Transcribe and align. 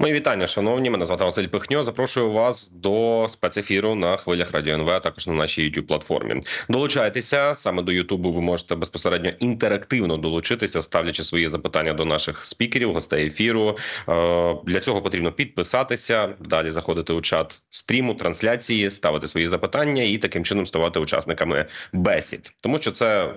Мої 0.00 0.12
вітання, 0.14 0.46
шановні. 0.46 0.90
Мене 0.90 1.04
звати 1.04 1.24
Василь 1.24 1.46
Пихньо. 1.46 1.82
Запрошую 1.82 2.30
вас 2.30 2.70
до 2.70 3.26
спецефіру 3.28 3.94
на 3.94 4.16
хвилях 4.16 4.52
Радіо 4.52 4.74
НВ, 4.74 4.88
а 4.88 5.00
також 5.00 5.26
на 5.26 5.32
нашій 5.32 5.70
youtube 5.70 5.86
платформі. 5.86 6.40
Долучайтеся 6.68 7.54
саме 7.54 7.82
до 7.82 7.92
Ютубу. 7.92 8.32
Ви 8.32 8.40
можете 8.40 8.74
безпосередньо 8.74 9.30
інтерактивно 9.40 10.16
долучитися, 10.16 10.82
ставлячи 10.82 11.24
свої 11.24 11.48
запитання 11.48 11.92
до 11.92 12.04
наших 12.04 12.44
спікерів, 12.44 12.92
гостей 12.92 13.26
ефіру. 13.26 13.76
Е, 14.08 14.56
для 14.64 14.80
цього 14.80 15.02
потрібно 15.02 15.32
підписатися, 15.32 16.34
далі 16.40 16.70
заходити 16.70 17.12
у 17.12 17.20
чат 17.20 17.60
стріму, 17.70 18.14
трансляції, 18.14 18.90
ставити 18.90 19.28
свої 19.28 19.46
запитання 19.46 20.02
і 20.02 20.18
таким 20.18 20.44
чином 20.44 20.66
ставати 20.66 21.00
учасниками 21.00 21.66
бесід, 21.92 22.52
тому 22.60 22.78
що 22.78 22.90
це 22.90 23.34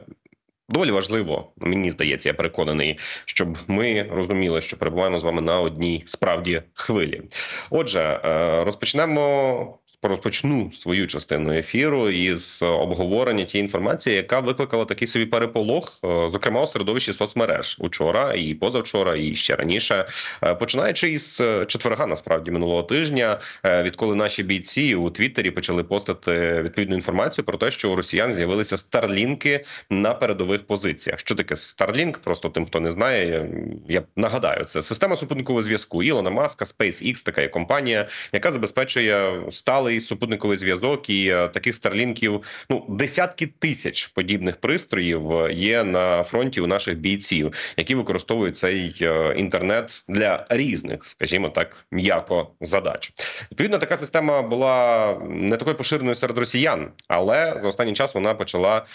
Доволі 0.72 0.92
важливо, 0.92 1.52
мені 1.58 1.92
здається, 1.92 2.30
я 2.30 2.34
переконаний, 2.34 3.00
щоб 3.26 3.58
ми 3.68 4.04
розуміли, 4.12 4.62
що 4.62 4.78
перебуваємо 4.78 5.20
з 5.20 5.24
вами 5.24 5.42
на 5.42 5.60
одній 5.60 6.04
справді 6.05 6.62
хвилі. 6.74 7.22
Отже, 7.70 8.00
е, 8.00 8.64
розпочнемо 8.64 9.80
розпочну 10.04 10.72
свою 10.72 11.08
частину 11.08 11.54
ефіру 11.54 12.09
із 12.09 12.64
обговорення 12.64 13.46
тієї 13.46 13.66
інформації, 13.66 14.16
яка 14.16 14.40
викликала 14.40 14.86
такий 14.86 15.08
собі 15.08 15.26
переполох, 15.26 16.00
е, 16.04 16.30
зокрема 16.30 16.62
у 16.62 16.68
середовищі 16.68 17.14
соцмереж 17.14 17.78
учора 17.80 18.34
і 18.34 18.54
позавчора, 18.54 19.16
і 19.16 19.36
ще 19.36 19.56
раніше, 19.56 20.06
е, 20.44 20.56
починаючи 20.56 21.09
із 21.09 21.42
е, 21.42 21.66
четверга, 21.66 22.06
насправді 22.06 22.52
минулого 22.52 22.84
тижня, 22.84 23.40
відколи 23.64 24.16
наші 24.16 24.44
бійці 24.44 24.95
у 24.95 25.09
Твіттері 25.09 25.52
почали 25.52 25.84
постати 25.84 26.62
відповідну 26.62 26.95
інформацію 26.95 27.45
про 27.45 27.58
те, 27.58 27.72
що 27.72 27.92
у 27.92 27.95
росіян 27.95 28.34
з'явилися 28.34 28.78
старлінки 28.78 29.64
на 29.90 30.14
передових 30.14 30.64
позиціях. 30.68 31.20
Що 31.20 31.36
таке 31.36 31.56
Starlink? 31.56 32.18
Просто 32.18 32.50
тим, 32.50 32.66
хто 32.66 32.80
не 32.80 32.92
знає, 32.92 33.50
я 33.90 34.04
нагадаю, 34.16 34.64
це 34.64 34.81
система 34.81 35.16
супутникового 35.16 35.62
зв'язку 35.62 36.04
Ілона 36.04 36.30
Маска, 36.30 36.66
SpaceX, 36.66 37.26
така 37.26 37.42
є 37.42 37.48
компанія, 37.48 38.08
яка 38.34 38.52
забезпечує 38.52 39.42
сталий 39.50 39.91
сталий 39.91 40.02
супутниковий 40.02 40.58
зв'язок, 40.58 41.09
і 41.09 41.28
е, 41.28 41.47
таких 41.47 41.75
старлінків 41.75 42.42
ну 42.70 42.86
десятки 42.89 43.47
тисяч 43.47 44.08
подібних 44.08 44.58
пристроїв 44.58 45.31
е, 45.31 45.53
є 45.53 45.84
на 45.84 46.23
фронті 46.23 46.61
у 46.61 46.67
наших 46.67 46.97
бійців, 46.97 47.53
які 47.78 47.95
використовують 47.95 48.58
цей 48.58 48.95
е, 49.02 49.34
інтернет 49.38 50.03
для 50.08 50.45
різних, 50.50 51.06
скажімо 51.06 51.50
так, 51.50 51.86
м'яко 51.92 52.47
задач. 52.62 53.12
Відповідно, 53.52 53.78
така 53.78 53.97
система 53.97 54.42
була 54.42 55.17
не 55.30 55.58
такою 55.58 55.75
поширеною 55.75 56.16
серед 56.16 56.38
росіян, 56.38 56.92
але 57.08 57.56
за 57.58 57.67
останній 57.67 57.94
час 57.94 58.16
вона 58.16 58.34
почала 58.34 58.86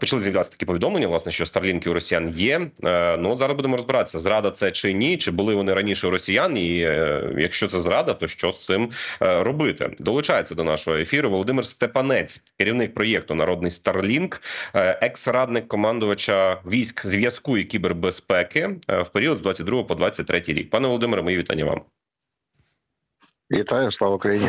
почали 0.00 0.22
з'являтися 0.22 0.50
такі 0.50 0.66
повідомлення, 0.66 1.08
власне, 1.08 1.32
що 1.32 1.46
старлінки 1.46 1.90
у 1.90 1.92
росіян 1.92 2.28
є. 2.36 2.60
Ну 3.18 3.30
от 3.30 3.38
зараз 3.38 3.56
будемо 3.56 3.76
розбиратися, 3.76 4.18
зрада 4.18 4.50
це 4.50 4.70
чи 4.70 4.92
ні, 4.92 5.16
чи 5.16 5.30
були 5.30 5.54
вони 5.54 5.74
раніше 5.74 6.06
у 6.06 6.10
росіян, 6.10 6.56
і 6.56 6.76
якщо 7.38 7.68
це 7.68 7.80
зрада, 7.80 8.14
то 8.14 8.28
що 8.28 8.52
з 8.52 8.64
цим 8.64 8.90
робити? 9.20 9.90
Долучається 10.06 10.54
до 10.54 10.64
нашого 10.64 10.96
ефіру 10.96 11.30
Володимир 11.30 11.64
Степанець, 11.64 12.42
керівник 12.58 12.94
проєкту 12.94 13.34
Народний 13.34 13.70
Старлінк, 13.70 14.42
е, 14.74 14.98
екс-радник 15.02 15.68
командувача 15.68 16.62
військ 16.66 17.06
зв'язку 17.06 17.58
і 17.58 17.64
кібербезпеки 17.64 18.80
е, 18.88 19.02
в 19.02 19.08
період 19.08 19.38
з 19.38 19.40
22 19.40 19.84
по 19.84 19.94
23 19.94 20.42
рік. 20.46 20.70
Пане 20.70 20.88
Володимире, 20.88 21.22
мої 21.22 21.36
вітання 21.36 21.64
вам. 21.64 21.82
Вітаю, 23.50 23.92
слава 23.92 24.16
Україні, 24.16 24.46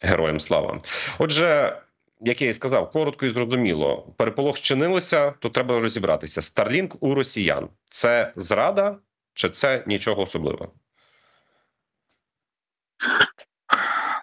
героям 0.00 0.40
слава. 0.40 0.78
Отже. 1.18 1.80
Як 2.20 2.42
я 2.42 2.48
і 2.48 2.52
сказав, 2.52 2.90
коротко 2.90 3.26
і 3.26 3.30
зрозуміло, 3.30 4.14
переполох 4.16 4.60
чинилося, 4.60 5.34
то 5.38 5.48
треба 5.48 5.78
розібратися. 5.78 6.42
Старлінк 6.42 7.02
у 7.02 7.14
росіян 7.14 7.68
це 7.84 8.32
зрада 8.36 8.96
чи 9.34 9.50
це 9.50 9.84
нічого 9.86 10.22
особливого? 10.22 10.72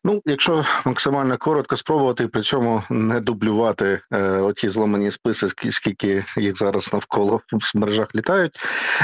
Ну, 0.03 0.21
якщо 0.25 0.65
максимально 0.85 1.37
коротко 1.37 1.77
спробувати, 1.77 2.27
при 2.27 2.41
цьому 2.41 2.83
не 2.89 3.19
дублювати 3.19 4.01
е, 4.11 4.21
оті 4.39 4.69
зламані 4.69 5.11
списи, 5.11 5.49
скільки 5.71 6.25
їх 6.37 6.57
зараз 6.57 6.93
навколо 6.93 7.41
в 7.51 7.77
мережах 7.77 8.15
літають, 8.15 8.59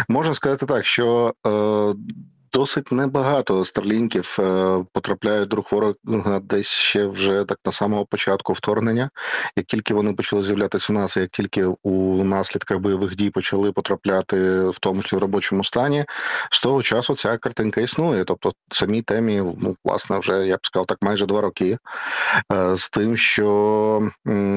можна 0.10 0.34
сказати 0.34 0.66
так, 0.66 0.86
що 0.86 1.34
е, 1.48 1.94
Досить 2.54 2.92
небагато 2.92 3.66
старлінків 3.66 4.38
е, 4.40 4.86
потрапляють 4.94 5.50
до 5.50 5.64
ворога 5.72 6.40
десь 6.40 6.68
ще 6.68 7.06
вже 7.06 7.46
так 7.46 7.60
на 7.66 7.72
самого 7.72 8.06
початку 8.06 8.54
вторгнення. 8.54 9.10
Як 9.56 9.66
тільки 9.66 9.94
вони 9.94 10.14
почали 10.14 10.44
з'являтися 10.44 10.94
у 10.94 10.96
нас, 10.96 11.18
як 11.18 11.30
тільки 11.30 11.66
у 11.84 12.24
наслідках 12.24 12.78
бойових 12.78 13.16
дій 13.16 13.30
почали 13.30 13.72
потрапляти, 13.72 14.60
в 14.70 14.80
тому 14.80 15.02
числі 15.02 15.18
в 15.18 15.22
робочому 15.22 15.64
стані, 15.64 16.06
з 16.52 16.60
того 16.60 16.84
часу 16.84 17.16
ця 17.16 17.38
картинка 17.38 17.82
існує. 17.82 18.24
Тобто, 18.26 18.54
самій 18.72 19.02
темі, 19.02 19.44
ну 19.58 19.76
власне, 19.84 20.20
вже 20.20 20.48
я 20.48 20.56
б 20.56 20.60
сказав 20.64 20.86
так, 20.86 20.98
майже 21.02 21.26
два 21.26 21.42
роки. 21.42 21.78
Е, 22.54 22.78
з 22.78 22.90
тим, 22.90 23.18
що 23.18 24.10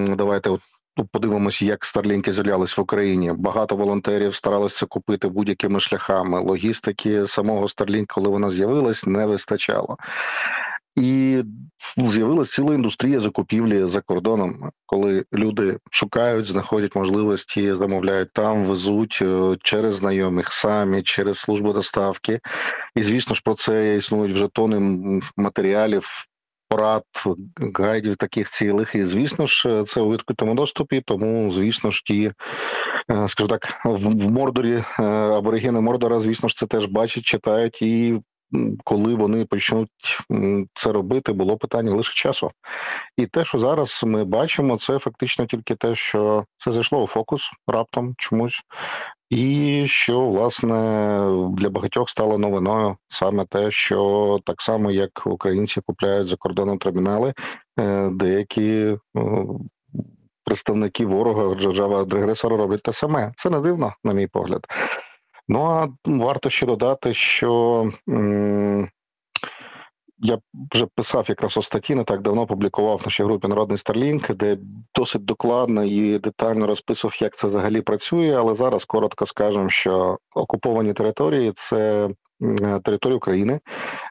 давайте 0.09 0.50
от 0.50 0.61
Ну, 0.97 1.06
подивимося, 1.12 1.65
як 1.65 1.84
старлінки 1.84 2.33
з'являлись 2.33 2.78
в 2.78 2.81
Україні. 2.81 3.33
Багато 3.33 3.77
волонтерів 3.77 4.34
старалися 4.34 4.87
купити 4.87 5.28
будь-якими 5.28 5.81
шляхами. 5.81 6.41
Логістики 6.41 7.27
самого 7.27 7.67
Starlink, 7.67 8.06
коли 8.09 8.28
вона 8.28 8.51
з'явилась, 8.51 9.06
не 9.06 9.27
вистачало. 9.27 9.97
І 10.97 11.43
з'явилася 11.97 12.53
ціла 12.53 12.75
індустрія 12.75 13.21
закупівлі 13.21 13.87
за 13.87 14.00
кордоном, 14.00 14.71
коли 14.87 15.25
люди 15.33 15.79
шукають, 15.91 16.47
знаходять 16.47 16.97
можливості, 16.97 17.75
замовляють 17.75 18.33
там, 18.33 18.65
везуть 18.65 19.19
е, 19.23 19.56
через 19.61 19.95
знайомих 19.95 20.53
самі, 20.53 21.03
через 21.03 21.39
службу 21.39 21.73
доставки. 21.73 22.41
І 22.95 23.03
звісно 23.03 23.34
ж 23.34 23.43
про 23.45 23.55
це 23.55 23.97
існують 23.97 24.33
вже 24.33 24.49
тони 24.49 25.21
матеріалів 25.37 26.27
порад, 26.70 27.04
гайдів 27.75 28.16
таких 28.16 28.48
цілих. 28.48 28.94
І 28.94 29.04
звісно 29.04 29.47
ж, 29.47 29.84
це 29.86 30.00
у 30.00 30.12
відкритому 30.12 30.54
доступі. 30.54 31.03
Тому, 31.06 31.53
звісно 31.53 31.91
ж, 31.91 32.03
ті, 32.04 32.32
е, 33.10 33.28
скажу 33.28 33.48
так, 33.48 33.81
в 33.84 34.31
Мордорі 34.31 34.84
е, 34.98 35.03
аборигени 35.03 35.81
Мордора, 35.81 36.20
звісно 36.20 36.48
ж, 36.48 36.56
це 36.56 36.66
теж 36.66 36.86
бачать, 36.86 37.25
читають 37.25 37.82
і. 37.82 38.20
Коли 38.84 39.14
вони 39.14 39.44
почнуть 39.44 39.91
це 40.75 40.92
робити, 40.92 41.32
було 41.32 41.56
питання 41.56 41.94
лише 41.94 42.14
часу, 42.14 42.50
і 43.16 43.26
те, 43.26 43.44
що 43.44 43.58
зараз 43.58 44.02
ми 44.06 44.25
бачимо, 44.25 44.78
це 44.78 44.98
фактично 44.98 45.47
тільки 45.47 45.75
те, 45.75 45.94
що 45.94 46.44
це 46.64 46.72
зайшло 46.72 47.02
у 47.02 47.06
фокус 47.06 47.50
раптом 47.66 48.14
чомусь, 48.19 48.60
і 49.31 49.85
що 49.87 50.21
власне 50.21 50.75
для 51.53 51.71
багатьох 51.71 52.11
стало 52.11 52.39
новиною 52.39 52.97
саме 53.09 53.47
те, 53.47 53.71
що 53.71 54.39
так 54.45 54.63
само 54.63 54.91
як 54.91 55.23
українці 55.27 55.81
купляють 55.81 56.29
за 56.29 56.37
кордоном 56.37 56.79
термінали, 56.79 57.35
е, 57.81 58.11
деякі 58.13 58.97
представники 60.45 61.07
ворога 61.07 61.55
держава 61.55 62.03
агресора 62.03 62.57
роблять 62.57 62.83
те 62.83 62.93
саме. 62.93 63.33
Це 63.37 63.51
не 63.51 63.61
дивно, 63.61 63.95
на 64.05 64.13
мій 64.13 64.27
погляд. 64.27 64.67
Ну 65.49 65.65
а 65.65 65.89
варто 66.05 66.51
ще 66.51 66.67
додати, 66.67 67.15
що 67.15 67.85
я 70.20 70.38
вже 70.75 70.86
писав 70.86 71.26
якраз 71.28 71.56
у 71.56 71.62
статті, 71.62 71.94
не 71.94 72.04
так 72.04 72.22
давно 72.22 72.47
публікував 72.47 72.97
в 72.97 73.03
нашій 73.04 73.25
групі 73.25 73.48
Народний 73.48 73.78
Старлінк, 73.78 74.32
де 74.32 74.58
досить 74.94 75.25
докладно 75.25 75.84
і 75.84 76.19
детально 76.19 76.66
розписував, 76.66 77.19
як 77.20 77.36
це 77.36 77.48
взагалі 77.48 77.81
працює. 77.81 78.36
Але 78.38 78.54
зараз 78.54 78.84
коротко 78.84 79.26
скажемо, 79.26 79.70
що 79.70 80.19
окуповані 80.34 80.92
території 80.92 81.53
це 81.54 82.08
територія 82.84 83.16
України, 83.16 83.60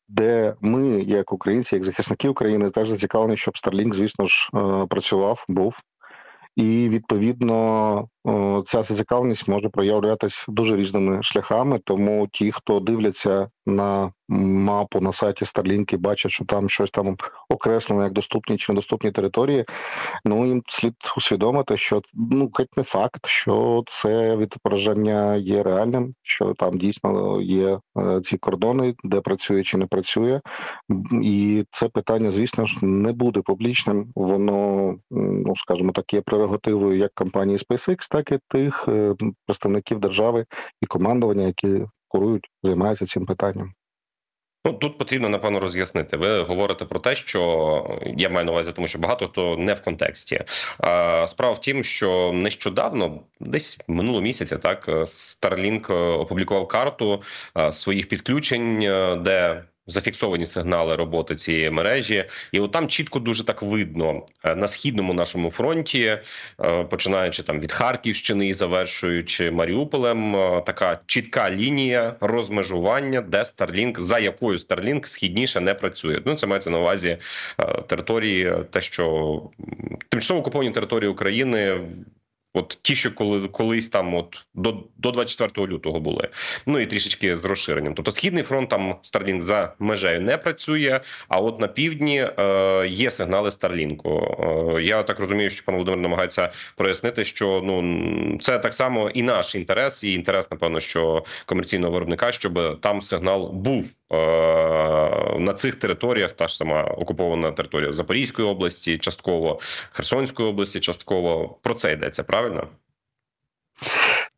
де 0.07 0.55
ми, 0.61 0.87
як 1.01 1.33
українці, 1.33 1.75
як 1.75 1.83
захисники 1.83 2.29
України, 2.29 2.69
теж 2.69 2.87
зацікавлені, 2.87 3.37
щоб 3.37 3.57
Старлінк, 3.57 3.95
звісно 3.95 4.25
ж, 4.25 4.49
е, 4.53 4.85
працював, 4.89 5.45
був. 5.47 5.79
І 6.55 6.89
відповідно 6.89 8.07
ця 8.65 8.83
зацікавленість 8.83 9.47
може 9.47 9.69
проявлятися 9.69 10.45
дуже 10.47 10.75
різними 10.75 11.23
шляхами. 11.23 11.79
Тому 11.85 12.27
ті, 12.31 12.51
хто 12.51 12.79
дивляться 12.79 13.49
на 13.65 14.11
мапу 14.29 15.01
на 15.01 15.13
сайті 15.13 15.45
і 15.92 15.98
бачать, 15.98 16.31
що 16.31 16.45
там 16.45 16.69
щось 16.69 16.92
там 16.92 17.18
окреслено 17.50 18.03
як 18.03 18.13
доступні 18.13 18.57
чи 18.57 18.74
недоступні 18.74 19.12
території. 19.12 19.65
Ну 20.25 20.45
їм 20.45 20.63
слід 20.68 20.94
усвідомити, 21.18 21.77
що 21.77 22.01
ну 22.13 22.51
геть 22.59 22.77
не 22.77 22.83
факт, 22.83 23.25
що 23.25 23.83
це 23.88 24.36
відображення 24.36 25.36
є 25.36 25.63
реальним, 25.63 26.13
що 26.24 26.53
там 26.53 26.77
дійсно 26.77 27.42
є 27.42 27.80
е, 27.98 28.21
ці 28.21 28.38
кордони, 28.38 28.95
де 29.03 29.21
працює 29.21 29.63
чи 29.63 29.77
не 29.77 29.86
працює, 29.86 30.42
і 31.24 31.65
це 31.71 31.89
питання, 31.89 32.31
звісно 32.31 32.65
ж, 32.65 32.86
не 32.86 33.13
буде 33.13 33.42
публічним. 33.42 34.12
Воно 34.15 34.95
ну 35.12 35.56
скажімо 35.56 35.92
так, 35.92 36.13
є 36.13 36.21
прерогативою 36.21 36.98
як 36.98 37.13
компанії 37.13 37.57
SpaceX, 37.57 38.12
так 38.12 38.31
і 38.31 38.39
тих 38.48 38.86
е, 38.88 39.15
представників 39.45 40.00
держави 40.00 40.45
і 40.81 40.86
командування, 40.86 41.44
які 41.44 41.86
курують, 42.07 42.50
займаються 42.63 43.06
цим 43.06 43.25
питанням. 43.25 43.74
Ну 44.65 44.73
тут 44.73 44.97
потрібно 44.97 45.29
напевно 45.29 45.59
роз'яснити. 45.59 46.17
Ви 46.17 46.41
говорите 46.41 46.85
про 46.85 47.00
те, 47.00 47.15
що 47.15 48.01
я 48.17 48.29
маю 48.29 48.45
на 48.45 48.51
увазі, 48.51 48.71
тому 48.71 48.88
що 48.88 49.00
багато 49.00 49.27
хто 49.27 49.57
не 49.57 49.73
в 49.73 49.81
контексті. 49.81 50.41
Справа 51.27 51.51
в 51.51 51.61
тім, 51.61 51.83
що 51.83 52.31
нещодавно, 52.33 53.21
десь 53.39 53.79
минулого 53.88 54.21
місяця, 54.21 54.57
так 54.57 54.88
Starlink 54.88 55.94
опублікував 55.94 56.67
карту 56.67 57.21
своїх 57.71 58.07
підключень, 58.07 58.79
де 59.23 59.63
зафіксовані 59.89 60.45
сигнали 60.45 60.95
роботи 60.95 61.36
цієї 61.36 61.69
мережі, 61.69 62.25
і 62.51 62.59
от 62.59 62.71
там 62.71 62.88
чітко 62.88 63.19
дуже 63.19 63.44
так 63.44 63.62
видно 63.62 64.21
е, 64.44 64.56
на 64.56 64.68
східному 64.68 65.13
нашому 65.13 65.51
фронті, 65.51 66.18
е, 66.62 66.83
починаючи 66.83 67.44
там 67.44 67.59
від 67.59 67.71
Харківщини 67.71 68.47
і 68.47 68.53
завершуючи 68.53 69.51
Маріуполем, 69.51 70.36
е, 70.36 70.63
така 70.65 71.00
чітка 71.06 71.51
лінія 71.51 72.15
розмежування, 72.21 73.21
де 73.21 73.45
Старлінк 73.45 74.00
за 74.00 74.19
якою 74.19 74.57
Старлінк 74.57 75.07
східніше 75.07 75.59
не 75.59 75.74
працює. 75.74 76.21
Ну 76.25 76.36
це 76.36 76.47
мається 76.47 76.69
на 76.69 76.80
увазі 76.80 77.18
території, 77.88 78.53
те, 78.69 78.81
що 78.81 79.41
тимчасово 80.09 80.39
окуповані 80.39 80.71
території 80.71 81.12
України 81.12 81.81
От 82.54 82.80
ті, 82.81 82.96
що 82.96 83.16
коли 83.16 83.48
колись 83.48 83.90
там, 83.90 84.16
от 84.16 84.46
до 84.54 84.84
до 84.98 85.12
24 85.12 85.68
лютого 85.68 86.00
були, 86.00 86.30
ну 86.66 86.80
і 86.80 86.86
трішечки 86.86 87.36
з 87.36 87.46
розширенням. 87.46 87.94
Тобто 87.94 88.12
східний 88.12 88.44
фронт 88.44 88.69
там 88.69 88.96
Starlink 89.04 89.42
за 89.42 89.74
межею 89.80 90.22
не 90.22 90.38
працює. 90.38 91.00
А 91.28 91.40
от 91.40 91.60
на 91.60 91.68
півдні 91.68 92.28
е, 92.40 92.88
є 92.90 93.12
сигнали 93.12 93.51
Старлінку. 93.51 94.38
Е, 94.78 94.84
я 94.84 95.04
так 95.04 95.19
розумію, 95.19 95.50
що 95.50 95.66
пан 95.66 95.75
Володимир 95.75 96.00
намагається 96.00 96.51
прояснити, 96.75 97.24
що 97.24 97.62
ну 97.66 98.38
це 98.42 98.60
так 98.60 98.74
само 98.74 99.10
і 99.10 99.22
наш 99.22 99.56
інтерес, 99.56 100.04
і 100.04 100.13
інтерес, 100.13 100.51
напевно, 100.51 100.80
що 100.80 101.24
комерційного 101.46 101.94
виробника, 101.94 102.31
щоб 102.31 102.81
там 102.81 103.01
сигнал 103.01 103.51
був 103.51 103.99
на 105.39 105.53
цих 105.57 105.75
територіях. 105.75 106.31
Та 106.31 106.47
ж 106.47 106.57
сама 106.57 106.83
окупована 106.83 107.51
територія 107.51 107.91
Запорізької 107.91 108.47
області, 108.47 108.97
частково 108.97 109.59
Херсонської 109.91 110.50
області, 110.50 110.79
частково 110.79 111.57
про 111.61 111.73
це 111.73 111.94
йдеться 111.94 112.23
правильно? 112.23 112.67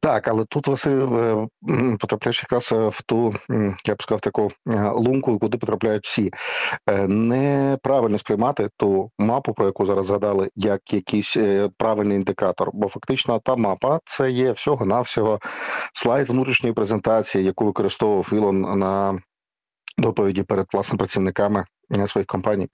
Так, 0.04 0.28
але 0.28 0.46
тут 0.46 0.68
Василь 0.68 0.92
е, 0.92 1.48
потрапляєш 2.00 2.44
якраз 2.44 2.72
е, 2.74 2.88
в 2.88 3.02
ту, 3.02 3.34
я 3.86 3.96
б 3.96 4.04
сказав, 4.04 4.22
таку 4.22 4.52
е, 4.68 4.90
лунку, 4.90 5.40
куди 5.40 5.58
потрапляють 5.58 6.06
всі. 6.06 6.32
Неправильно 7.08 8.18
сприймати 8.18 8.70
ту 8.78 9.12
мапу, 9.20 9.54
про 9.54 9.66
яку 9.66 9.86
зараз 9.86 10.06
згадали, 10.06 10.50
як 10.56 10.94
якийсь 10.94 11.38
правильний 11.78 12.18
індикатор. 12.18 12.70
Бо 12.74 12.88
фактично 12.88 13.40
та 13.40 13.56
мапа 13.56 14.00
це 14.06 14.32
є 14.32 14.52
всього-навсього 14.52 15.40
слайд 15.94 16.30
внутрішньої 16.30 16.74
презентації, 16.74 17.44
яку 17.44 17.66
використовував 17.66 18.30
Ілон 18.34 18.62
на 18.62 19.20
доповіді 19.98 20.44
перед 20.44 20.68
власне 20.74 20.98
працівниками 20.98 21.66
своїх 22.08 22.28
компаній. 22.28 22.70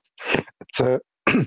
Це 0.74 1.00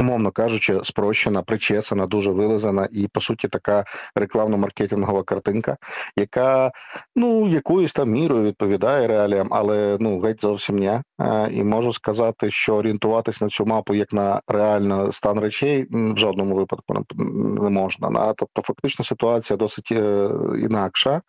умовно 0.00 0.30
кажучи, 0.32 0.80
спрощена, 0.84 1.42
причесана, 1.42 2.06
дуже 2.06 2.30
вилизана 2.30 2.88
і 2.92 3.08
по 3.08 3.20
суті 3.20 3.48
така 3.48 3.84
рекламно-маркетингова 4.16 5.24
картинка, 5.24 5.76
яка 6.16 6.72
ну 7.16 7.48
якоюсь 7.48 7.92
там 7.92 8.10
мірою 8.10 8.42
відповідає 8.42 9.06
реаліям, 9.06 9.48
але 9.50 9.96
ну 10.00 10.20
геть 10.20 10.40
зовсім 10.40 10.78
не. 10.78 11.02
І 11.50 11.64
можу 11.64 11.92
сказати, 11.92 12.50
що 12.50 12.74
орієнтуватись 12.74 13.40
на 13.40 13.48
цю 13.48 13.66
мапу 13.66 13.94
як 13.94 14.12
на 14.12 14.40
реальний 14.48 15.12
стан 15.12 15.40
речей 15.40 15.86
в 15.90 16.16
жодному 16.16 16.54
випадку 16.54 17.04
не 17.14 17.70
можна. 17.70 18.34
Тобто, 18.36 18.62
фактично 18.62 19.04
ситуація 19.04 19.56
досить 19.56 19.92
е, 19.92 20.30
інакша 20.58 21.22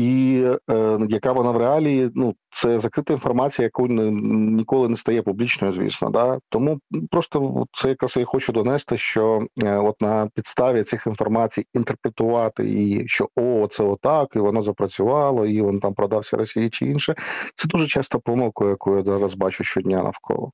і 0.00 0.44
е, 0.70 0.98
яка 1.08 1.32
вона 1.32 1.50
в 1.50 1.56
реалії? 1.56 2.10
Ну 2.14 2.34
це 2.50 2.78
закрита 2.78 3.12
інформація, 3.12 3.66
яку 3.66 3.86
ніколи 3.86 4.88
не 4.88 4.96
стає 4.96 5.22
публічною, 5.22 5.74
звісно. 5.74 6.10
Да 6.10 6.38
тому 6.48 6.80
просто 7.10 7.66
це 7.72 7.88
якраз 7.88 8.16
я 8.16 8.24
хочу 8.24 8.52
донести, 8.52 8.96
що 8.96 9.46
е, 9.64 9.76
от 9.76 10.00
на 10.00 10.28
підставі 10.34 10.82
цих 10.82 11.06
інформацій 11.06 11.64
інтерпретувати 11.74 12.70
і 12.70 13.08
що 13.08 13.28
о, 13.36 13.66
це 13.70 13.84
отак, 13.84 14.36
і 14.36 14.38
воно 14.38 14.62
запрацювало, 14.62 15.46
і 15.46 15.62
він 15.62 15.80
там 15.80 15.94
продався 15.94 16.36
Росії 16.36 16.70
чи 16.70 16.86
інше. 16.86 17.14
Це 17.54 17.68
дуже 17.68 17.86
часто 17.86 18.20
помилка, 18.20 18.68
яку 18.68 18.96
я 18.96 19.02
зараз 19.02 19.34
бачу 19.34 19.64
щодня 19.64 20.02
навколо. 20.02 20.52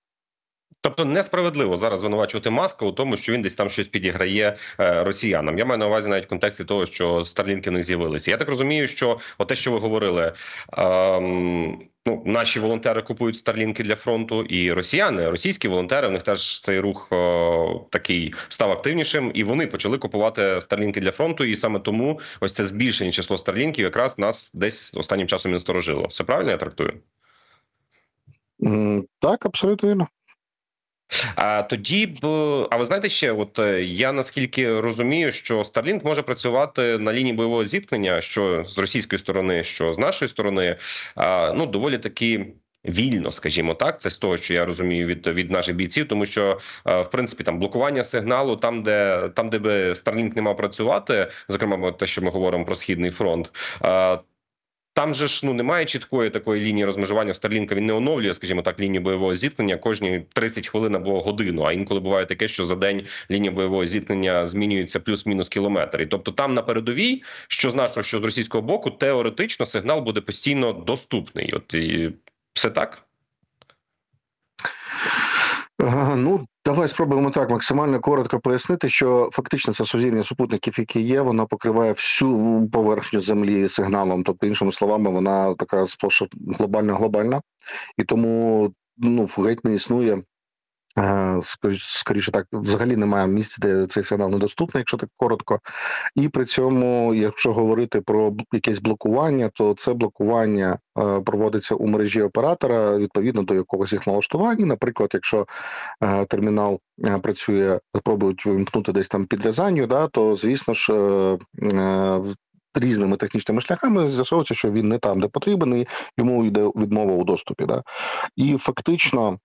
Тобто 0.81 1.05
несправедливо 1.05 1.77
зараз 1.77 2.01
звинувачувати 2.01 2.51
маска 2.51 2.87
у 2.87 2.93
тому, 2.93 3.17
що 3.17 3.33
він 3.33 3.43
десь 3.43 3.55
там 3.55 3.71
щось 3.71 3.89
підіграє 3.89 4.57
е, 4.81 5.05
росіянам. 5.05 5.59
Я 5.59 5.65
маю 5.65 5.79
на 5.79 5.87
увазі 5.87 6.09
навіть 6.09 6.25
в 6.25 6.29
контексті 6.29 6.65
того, 6.65 6.87
що 6.87 7.25
старлінки 7.25 7.71
не 7.71 7.83
з'явилися. 7.83 8.31
Я 8.31 8.37
так 8.37 8.49
розумію, 8.49 8.87
що 8.87 9.19
те, 9.49 9.55
що 9.55 9.73
ви 9.73 9.79
говорили. 9.79 10.33
Ем... 10.73 11.79
Ну, 12.07 12.23
наші 12.27 12.61
волонтери 12.61 13.03
купують 13.03 13.37
старлінки 13.37 13.83
для 13.83 13.97
фронту, 13.97 14.43
і 14.43 14.73
росіяни, 14.73 15.31
російські 15.31 15.69
волонтери, 15.69 16.09
в 16.09 16.11
них 16.11 16.23
теж 16.23 16.61
цей 16.61 16.81
рух 16.81 17.13
о, 17.13 17.87
такий 17.91 18.35
став 18.49 18.71
активнішим, 18.73 19.31
і 19.35 19.45
вони 19.45 19.67
почали 19.67 19.99
купувати 19.99 20.63
старлінки 20.63 21.01
для 21.01 21.11
фронту. 21.11 21.45
І 21.45 21.55
саме 21.55 21.81
тому 21.81 22.21
ось 22.41 22.53
це 22.53 22.65
збільшення 22.65 23.11
число 23.11 23.39
старлінків 23.39 23.85
якраз 23.85 24.19
нас 24.19 24.51
десь 24.55 24.95
останнім 24.95 25.27
часом 25.27 25.53
не 25.53 25.59
сторожило. 25.59 26.07
Все 26.07 26.25
правильно 26.25 26.51
я 26.51 26.57
трактую? 26.57 26.93
Так, 29.21 29.47
абсолютно 29.47 29.89
вірно. 29.89 30.09
А 31.35 31.63
тоді 31.63 32.07
б, 32.07 32.27
а 32.71 32.77
ви 32.77 32.85
знаєте 32.85 33.09
ще, 33.09 33.33
от 33.33 33.59
е, 33.59 33.83
я 33.83 34.13
наскільки 34.13 34.81
розумію, 34.81 35.33
що 35.33 35.59
Starlink 35.59 36.05
може 36.05 36.23
працювати 36.23 36.99
на 36.99 37.13
лінії 37.13 37.35
бойового 37.35 37.65
зіткнення, 37.65 38.21
що 38.21 38.65
з 38.65 38.79
російської 38.79 39.19
сторони, 39.19 39.65
що 39.65 39.93
з 39.93 39.99
нашої 39.99 40.29
сторони, 40.29 40.77
ну 41.55 41.67
доволі 41.67 41.99
таки. 41.99 42.47
Вільно, 42.89 43.33
скажімо 43.33 43.75
так, 43.75 44.01
це 44.01 44.11
з 44.11 44.17
того, 44.17 44.37
що 44.37 44.55
я 44.55 44.65
розумію 44.65 45.07
від 45.07 45.27
від 45.27 45.51
наших 45.51 45.77
бійців, 45.77 46.09
тому 46.09 46.27
що 46.27 46.59
в 46.85 47.05
принципі 47.11 47.45
там 47.45 47.59
блокування 47.59 48.05
сигналу, 48.05 48.57
там 48.57 48.83
де 48.83 49.29
там, 49.35 49.49
де 49.49 49.59
би 49.59 49.93
Starlink 49.93 50.37
не 50.37 50.43
мав 50.43 50.57
працювати, 50.57 51.31
зокрема, 51.49 51.93
те, 51.93 52.07
що 52.07 52.23
ми 52.23 52.31
говоримо 52.31 52.65
про 52.65 52.75
східний 52.75 53.11
фронт, 53.11 53.51
там 54.97 55.15
же 55.15 55.27
ж 55.29 55.47
ну 55.47 55.53
немає 55.55 55.85
чіткої 55.85 56.31
такої 56.31 56.65
лінії 56.65 56.85
розмежування 56.85 57.35
Старлінка. 57.35 57.75
Він 57.75 57.87
не 57.87 57.93
оновлює, 57.93 58.35
скажімо 58.35 58.63
так, 58.63 58.81
лінію 58.81 59.01
бойового 59.01 59.35
зіткнення 59.35 59.77
кожні 59.77 60.23
30 60.33 60.69
хвилин 60.69 60.97
або 60.97 61.21
годину. 61.21 61.63
А 61.63 61.73
інколи 61.73 62.01
буває 62.01 62.27
таке, 62.27 62.49
що 62.49 62.67
за 62.67 62.75
день 62.77 63.03
лінія 63.31 63.53
бойового 63.53 63.87
зіткнення 63.87 64.47
змінюється 64.47 65.01
плюс-мінус 65.01 65.49
кілометр. 65.49 66.03
І 66.03 66.07
тобто, 66.07 66.33
там 66.33 66.55
на 66.55 66.63
передовій, 66.63 67.23
що 67.49 67.71
з 67.71 67.91
що 68.01 68.19
з 68.19 68.23
російського 68.23 68.63
боку, 68.63 68.91
теоретично 68.91 69.67
сигнал 69.67 70.01
буде 70.01 70.21
постійно 70.21 70.73
доступний. 70.73 71.53
От 71.53 71.75
і 71.75 72.13
все 72.55 72.71
так. 72.71 73.03
Ну 76.17 76.47
Давай 76.67 76.89
спробуємо 76.89 77.31
так 77.31 77.51
максимально 77.51 78.01
коротко 78.01 78.41
пояснити, 78.41 78.89
що 78.89 79.31
фактично 79.33 79.75
це 79.75 79.85
сузір'я 79.85 80.23
супутників, 80.23 80.75
які 80.79 81.01
є, 81.01 81.21
вона 81.21 81.47
покриває 81.47 81.93
всю 81.93 82.69
поверхню 82.73 83.21
землі 83.21 83.69
сигналом. 83.69 84.25
Тобто, 84.25 84.47
іншими 84.47 84.73
словами, 84.73 85.11
вона 85.11 85.55
така 85.55 85.87
сплоша 85.87 86.27
глобальна 86.59 86.95
глобальна, 86.95 87.43
і 87.99 88.05
тому 88.05 88.73
ну 88.97 89.29
геть 89.39 89.65
не 89.65 89.75
існує 89.75 90.23
скоріше 91.83 92.31
так, 92.33 92.47
взагалі 92.53 92.97
немає 92.97 93.27
місць, 93.27 93.59
де 93.59 93.87
цей 93.87 94.03
сигнал 94.03 94.31
недоступний, 94.31 94.81
якщо 94.81 94.97
так 94.97 95.11
коротко. 95.17 95.61
І 96.15 96.29
при 96.29 96.45
цьому, 96.45 97.15
якщо 97.15 97.53
говорити 97.53 98.01
про 98.01 98.33
якесь 98.53 98.79
блокування, 98.79 99.51
то 99.55 99.75
це 99.75 99.95
блокування 99.95 100.79
е, 100.99 101.21
проводиться 101.21 101.75
у 101.75 101.87
мережі 101.87 102.23
оператора 102.23 102.99
відповідно 102.99 103.43
до 103.43 103.55
якогось 103.55 103.93
їх 103.93 104.07
налаштування. 104.07 104.67
Наприклад, 104.67 105.11
якщо 105.15 105.47
е, 106.03 106.25
термінал 106.25 106.81
працює, 107.23 107.81
спробують 107.97 108.47
вимкнути 108.47 108.93
десь 108.93 109.09
там 109.09 109.27
підрізанню, 109.27 109.87
да, 109.87 110.09
то 110.09 110.35
звісно 110.35 110.75
ж 110.75 110.93
різними 112.79 113.17
технічними 113.17 113.61
шляхами 113.61 114.09
з'ясовується, 114.09 114.55
що 114.55 114.71
він 114.71 114.89
не 114.89 114.99
там, 114.99 115.21
де 115.21 115.29
потрібен, 115.29 115.75
і 115.75 115.87
йому 116.19 116.45
йде 116.45 116.71
відмова 116.77 117.13
у 117.13 117.25
доступі. 117.25 117.67
Да? 117.67 117.83
І 118.37 118.57
фактично, 118.57 119.29
е, 119.33 119.39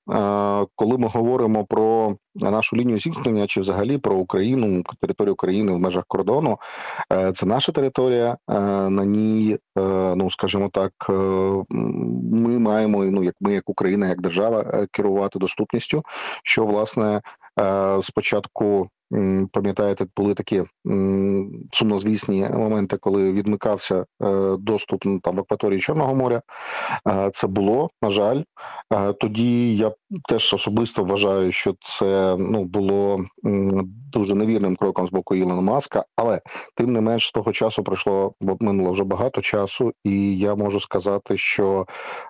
коли 0.75 0.97
ми 0.97 1.07
говоримо 1.07 1.65
про 1.65 2.15
нашу 2.35 2.75
лінію 2.75 2.99
зіткнення, 2.99 3.47
чи 3.47 3.59
взагалі 3.59 3.97
про 3.97 4.15
Україну, 4.15 4.83
територію 5.01 5.33
України 5.33 5.71
в 5.71 5.79
межах 5.79 6.03
кордону, 6.07 6.59
е, 7.13 7.31
це 7.31 7.45
наша 7.45 7.71
територія. 7.71 8.37
Е, 8.49 8.59
на 8.89 9.05
ній, 9.05 9.57
ну 10.15 10.31
скажімо 10.31 10.69
так, 10.73 10.91
ми 11.69 12.59
маємо 12.59 13.03
ну 13.03 13.23
як 13.23 13.35
ми, 13.41 13.53
як 13.53 13.69
Україна, 13.69 14.07
як 14.07 14.21
держава, 14.21 14.87
керувати 14.91 15.39
доступністю, 15.39 16.03
що 16.43 16.65
власне 16.65 17.21
спочатку 18.01 18.89
пам'ятаєте, 19.51 20.05
були 20.17 20.33
такі 20.33 20.63
сумнозвісні 21.71 22.49
моменти, 22.53 22.97
коли 22.97 23.31
відмикався 23.31 24.05
е, 24.23 24.55
доступ 24.59 25.05
ну, 25.05 25.19
там 25.19 25.35
в 25.35 25.39
акваторії 25.39 25.79
Чорного 25.79 26.15
моря. 26.15 26.41
Це 27.33 27.47
було 27.47 27.89
на 28.01 28.09
жаль. 28.09 28.41
Тоді 29.19 29.75
я 29.75 29.91
теж 30.29 30.53
особисто 30.53 31.03
вважаю, 31.03 31.51
що 31.51 31.75
це 31.79 32.35
ну 32.39 32.63
було 32.63 33.25
дуже 34.11 34.35
невірним 34.35 34.75
кроком 34.75 35.07
з 35.07 35.11
боку 35.11 35.35
Ілона 35.35 35.61
Маска, 35.61 36.03
але 36.15 36.41
тим 36.75 36.93
не 36.93 37.01
менш 37.01 37.27
з 37.27 37.31
того 37.31 37.51
часу 37.51 37.83
пройшло 37.83 38.33
бо 38.41 38.57
минуло 38.59 38.91
вже 38.91 39.03
багато 39.03 39.41
часу, 39.41 39.93
і 40.03 40.37
я 40.37 40.55
можу 40.55 40.79
сказати, 40.79 41.37
що 41.37 41.85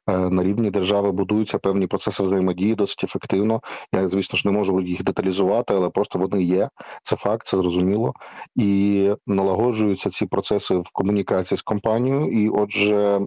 е, 0.08 0.18
на 0.18 0.44
рівні 0.44 0.72
держави 0.72 1.12
будуються 1.12 1.58
певні 1.58 1.88
процеси 1.88 2.24
взаємодії 2.24 2.76
досить 2.76 3.04
ефективно. 3.04 3.62
Я 3.94 4.08
звісно 4.08 4.38
ж 4.38 4.48
не 4.48 4.52
можу 4.52 4.82
їх 4.82 5.04
деталізувати, 5.04 5.74
але 5.74 5.90
просто 5.90 6.20
вони 6.20 6.44
є. 6.44 6.70
Це 7.04 7.16
факт, 7.16 7.48
це 7.48 7.58
зрозуміло, 7.58 8.14
і 8.56 9.14
налагоджуються 9.28 10.10
ці 10.10 10.26
процеси 10.26 10.76
в 10.76 10.90
комунікації 10.94 11.58
з 11.58 11.62
компанією. 11.62 12.44
І, 12.44 12.50
отже, 12.50 13.20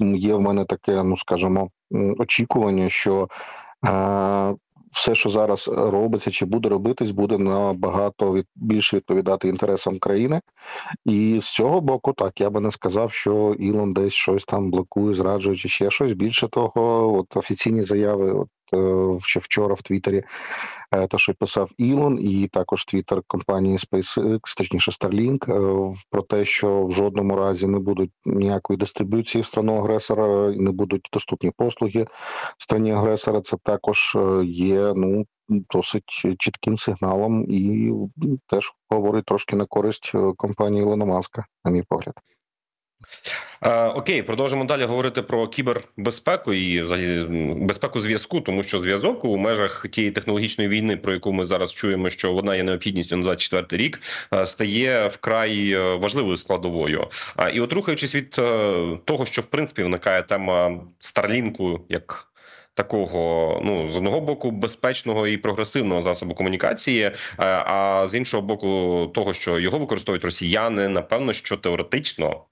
є 0.00 0.34
в 0.34 0.40
мене 0.40 0.64
таке, 0.64 1.02
ну 1.02 1.16
скажімо, 1.16 1.68
очікування, 2.18 2.88
що 2.88 3.28
е, 3.86 4.54
все, 4.92 5.14
що 5.14 5.28
зараз 5.28 5.68
робиться 5.68 6.30
чи 6.30 6.46
буде 6.46 6.68
робитись, 6.68 7.10
буде 7.10 7.38
набагато 7.38 8.32
від 8.32 8.46
більше 8.54 8.96
відповідати 8.96 9.48
інтересам 9.48 9.98
країни. 9.98 10.40
І 11.04 11.40
з 11.42 11.54
цього 11.54 11.80
боку, 11.80 12.12
так 12.12 12.40
я 12.40 12.50
би 12.50 12.60
не 12.60 12.70
сказав, 12.70 13.12
що 13.12 13.56
Ілон 13.58 13.92
десь 13.92 14.12
щось 14.12 14.44
там 14.44 14.70
блокує, 14.70 15.14
зраджує, 15.14 15.56
чи 15.56 15.68
ще 15.68 15.90
щось. 15.90 16.12
Більше 16.12 16.48
того, 16.48 17.14
от 17.18 17.36
офіційні 17.36 17.82
заяви, 17.82 18.32
от 18.32 18.48
ще 19.22 19.40
вчора 19.40 19.74
в 19.74 19.82
Твіттері, 19.82 20.22
е, 20.92 21.06
те, 21.06 21.18
що 21.18 21.34
писав 21.34 21.70
Ілон, 21.78 22.18
і 22.20 22.48
також 22.48 22.84
Твіттер 22.84 23.22
компанії 23.26 23.76
SpaceX, 23.76 24.56
точніше 24.56 24.90
Starlink, 24.90 25.52
е, 25.52 25.94
про 26.10 26.22
те, 26.22 26.44
що 26.44 26.82
в 26.82 26.92
жодному 26.92 27.36
разі 27.36 27.66
не 27.66 27.78
будуть 27.78 28.10
ніякої 28.24 28.76
дистриб'юції 28.76 29.42
в 29.42 29.46
страну 29.46 29.76
агресора, 29.76 30.50
не 30.50 30.70
будуть 30.70 31.08
доступні 31.12 31.52
послуги 31.56 32.06
в 32.58 32.62
страні 32.62 32.92
агресора. 32.92 33.40
Це 33.40 33.56
також 33.62 34.16
є 34.44 34.92
ну. 34.96 35.24
Досить 35.70 36.36
чітким 36.38 36.78
сигналом, 36.78 37.44
і 37.48 37.92
теж 38.46 38.72
говорить 38.90 39.24
трошки 39.24 39.56
на 39.56 39.64
користь 39.64 40.12
компанії 40.36 40.82
Ілона 40.82 41.04
Маска, 41.04 41.44
на 41.64 41.70
мій 41.70 41.82
погляд. 41.88 42.14
Е, 43.62 43.84
окей, 43.84 44.22
продовжимо 44.22 44.64
далі 44.64 44.84
говорити 44.84 45.22
про 45.22 45.48
кібербезпеку 45.48 46.52
і 46.52 46.82
взагалі 46.82 47.26
безпеку 47.56 48.00
зв'язку, 48.00 48.40
тому 48.40 48.62
що 48.62 48.78
зв'язок 48.78 49.24
у 49.24 49.36
межах 49.36 49.86
тієї 49.90 50.10
технологічної 50.10 50.68
війни, 50.68 50.96
про 50.96 51.12
яку 51.12 51.32
ми 51.32 51.44
зараз 51.44 51.72
чуємо, 51.72 52.10
що 52.10 52.32
вона 52.32 52.56
є 52.56 52.62
необхідністю 52.62 53.16
на 53.16 53.22
24 53.22 53.82
рік, 53.82 54.00
е, 54.34 54.46
стає 54.46 55.06
вкрай 55.06 55.72
е, 55.72 55.94
важливою 55.94 56.36
складовою. 56.36 57.08
І 57.52 57.60
от 57.60 57.72
рухаючись 57.72 58.14
від 58.14 58.30
того, 59.04 59.26
що 59.26 59.42
в 59.42 59.46
принципі 59.46 59.82
виникає 59.82 60.22
тема 60.22 60.80
Старлінку 60.98 61.80
як. 61.88 62.26
Такого 62.74 63.60
ну 63.64 63.88
з 63.88 63.96
одного 63.96 64.20
боку 64.20 64.50
безпечного 64.50 65.26
і 65.26 65.36
прогресивного 65.36 66.00
засобу 66.00 66.34
комунікації, 66.34 67.10
а 67.38 68.04
з 68.06 68.14
іншого 68.14 68.42
боку, 68.42 69.10
того, 69.14 69.32
що 69.32 69.58
його 69.58 69.78
використовують 69.78 70.24
росіяни, 70.24 70.88
напевно, 70.88 71.32
що 71.32 71.56
теоретично 71.56 72.44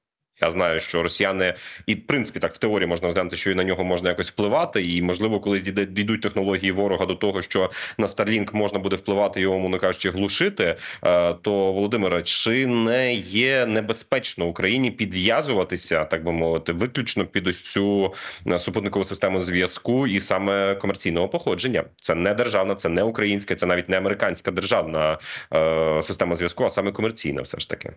я 0.42 0.50
знаю, 0.50 0.80
що 0.80 1.02
росіяни 1.02 1.54
і 1.86 1.94
в 1.94 2.06
принципі 2.06 2.40
так 2.40 2.52
в 2.52 2.58
теорії 2.58 2.86
можна 2.86 3.06
розглянути, 3.06 3.36
що 3.36 3.50
і 3.50 3.54
на 3.54 3.64
нього 3.64 3.84
можна 3.84 4.08
якось 4.08 4.30
впливати, 4.30 4.86
і 4.86 5.02
можливо, 5.02 5.40
колись 5.40 5.62
дійдуть 5.62 6.22
технології 6.22 6.72
ворога 6.72 7.06
до 7.06 7.14
того, 7.14 7.42
що 7.42 7.70
на 7.98 8.06
Starlink 8.06 8.56
можна 8.56 8.78
буде 8.78 8.96
впливати 8.96 9.40
його, 9.40 9.58
мовно 9.58 9.78
кажучи, 9.78 10.10
глушити. 10.10 10.76
Е, 11.04 11.34
то 11.34 11.72
Володимире, 11.72 12.22
чи 12.22 12.66
не 12.66 13.14
є 13.14 13.66
небезпечно 13.66 14.46
Україні 14.46 14.90
підв'язуватися, 14.90 16.04
так 16.04 16.24
би 16.24 16.32
мовити, 16.32 16.72
виключно 16.72 17.26
під 17.26 17.46
ось 17.46 17.62
цю 17.62 18.14
е, 18.52 18.58
супутникову 18.58 19.04
систему 19.04 19.40
зв'язку 19.40 20.06
і 20.06 20.20
саме 20.20 20.74
комерційного 20.74 21.28
походження? 21.28 21.84
Це 21.96 22.14
не 22.14 22.34
державна, 22.34 22.74
це 22.74 22.88
не 22.88 23.02
українська, 23.02 23.54
це 23.54 23.66
навіть 23.66 23.88
не 23.88 23.96
американська 23.96 24.50
державна 24.50 25.18
е, 25.54 26.02
система 26.02 26.36
зв'язку, 26.36 26.64
а 26.64 26.70
саме 26.70 26.92
комерційна, 26.92 27.42
все 27.42 27.58
ж 27.58 27.70
таки. 27.70 27.92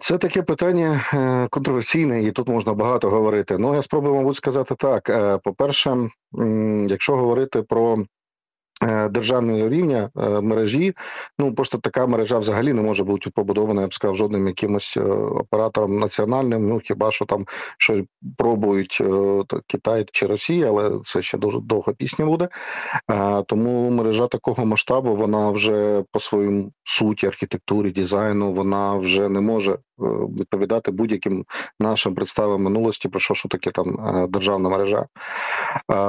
Це 0.00 0.18
таке 0.18 0.42
питання 0.42 1.04
е, 1.14 1.48
контроверсійне, 1.50 2.22
і 2.22 2.32
тут 2.32 2.48
можна 2.48 2.74
багато 2.74 3.10
говорити. 3.10 3.58
Ну 3.58 3.74
я 3.74 3.82
спробую, 3.82 4.14
мабуть, 4.14 4.36
сказати 4.36 4.74
так. 4.78 5.10
Е, 5.10 5.38
по-перше, 5.44 6.08
якщо 6.88 7.16
говорити 7.16 7.62
про 7.62 8.04
державного 9.10 9.68
рівня 9.68 10.10
е, 10.16 10.40
мережі, 10.40 10.94
ну 11.38 11.54
просто 11.54 11.78
така 11.78 12.06
мережа 12.06 12.38
взагалі 12.38 12.72
не 12.72 12.82
може 12.82 13.04
бути 13.04 13.30
побудована, 13.30 13.80
я 13.80 13.88
б 13.88 13.94
сказав, 13.94 14.16
жодним 14.16 14.46
якимось 14.46 14.96
е, 14.96 15.00
оператором 15.10 15.98
національним. 15.98 16.68
Ну 16.68 16.80
хіба 16.84 17.10
що 17.10 17.24
там 17.24 17.46
щось 17.78 18.02
пробують 18.36 19.02
Китай 19.66 20.06
чи 20.12 20.26
Росія, 20.26 20.68
але 20.68 21.00
це 21.04 21.22
ще 21.22 21.38
дуже 21.38 21.60
довга 21.60 21.92
пісня 21.92 22.26
буде. 22.26 22.48
Тому 23.46 23.90
мережа 23.90 24.26
такого 24.26 24.66
масштабу 24.66 25.16
вона 25.16 25.50
вже 25.50 26.04
по 26.12 26.20
своїм 26.20 26.72
суті, 26.84 27.26
архітектурі, 27.26 27.90
дизайну, 27.90 28.52
вона 28.52 28.94
вже 28.94 29.28
не 29.28 29.40
може 29.40 29.78
відповідати 30.38 30.90
будь-яким 30.90 31.44
нашим 31.80 32.14
представам 32.14 32.62
минулості 32.62 33.08
про 33.08 33.20
що 33.20 33.34
що 33.34 33.48
таке 33.48 33.70
там 33.70 33.98
державна 34.30 34.68
мережа. 34.68 35.06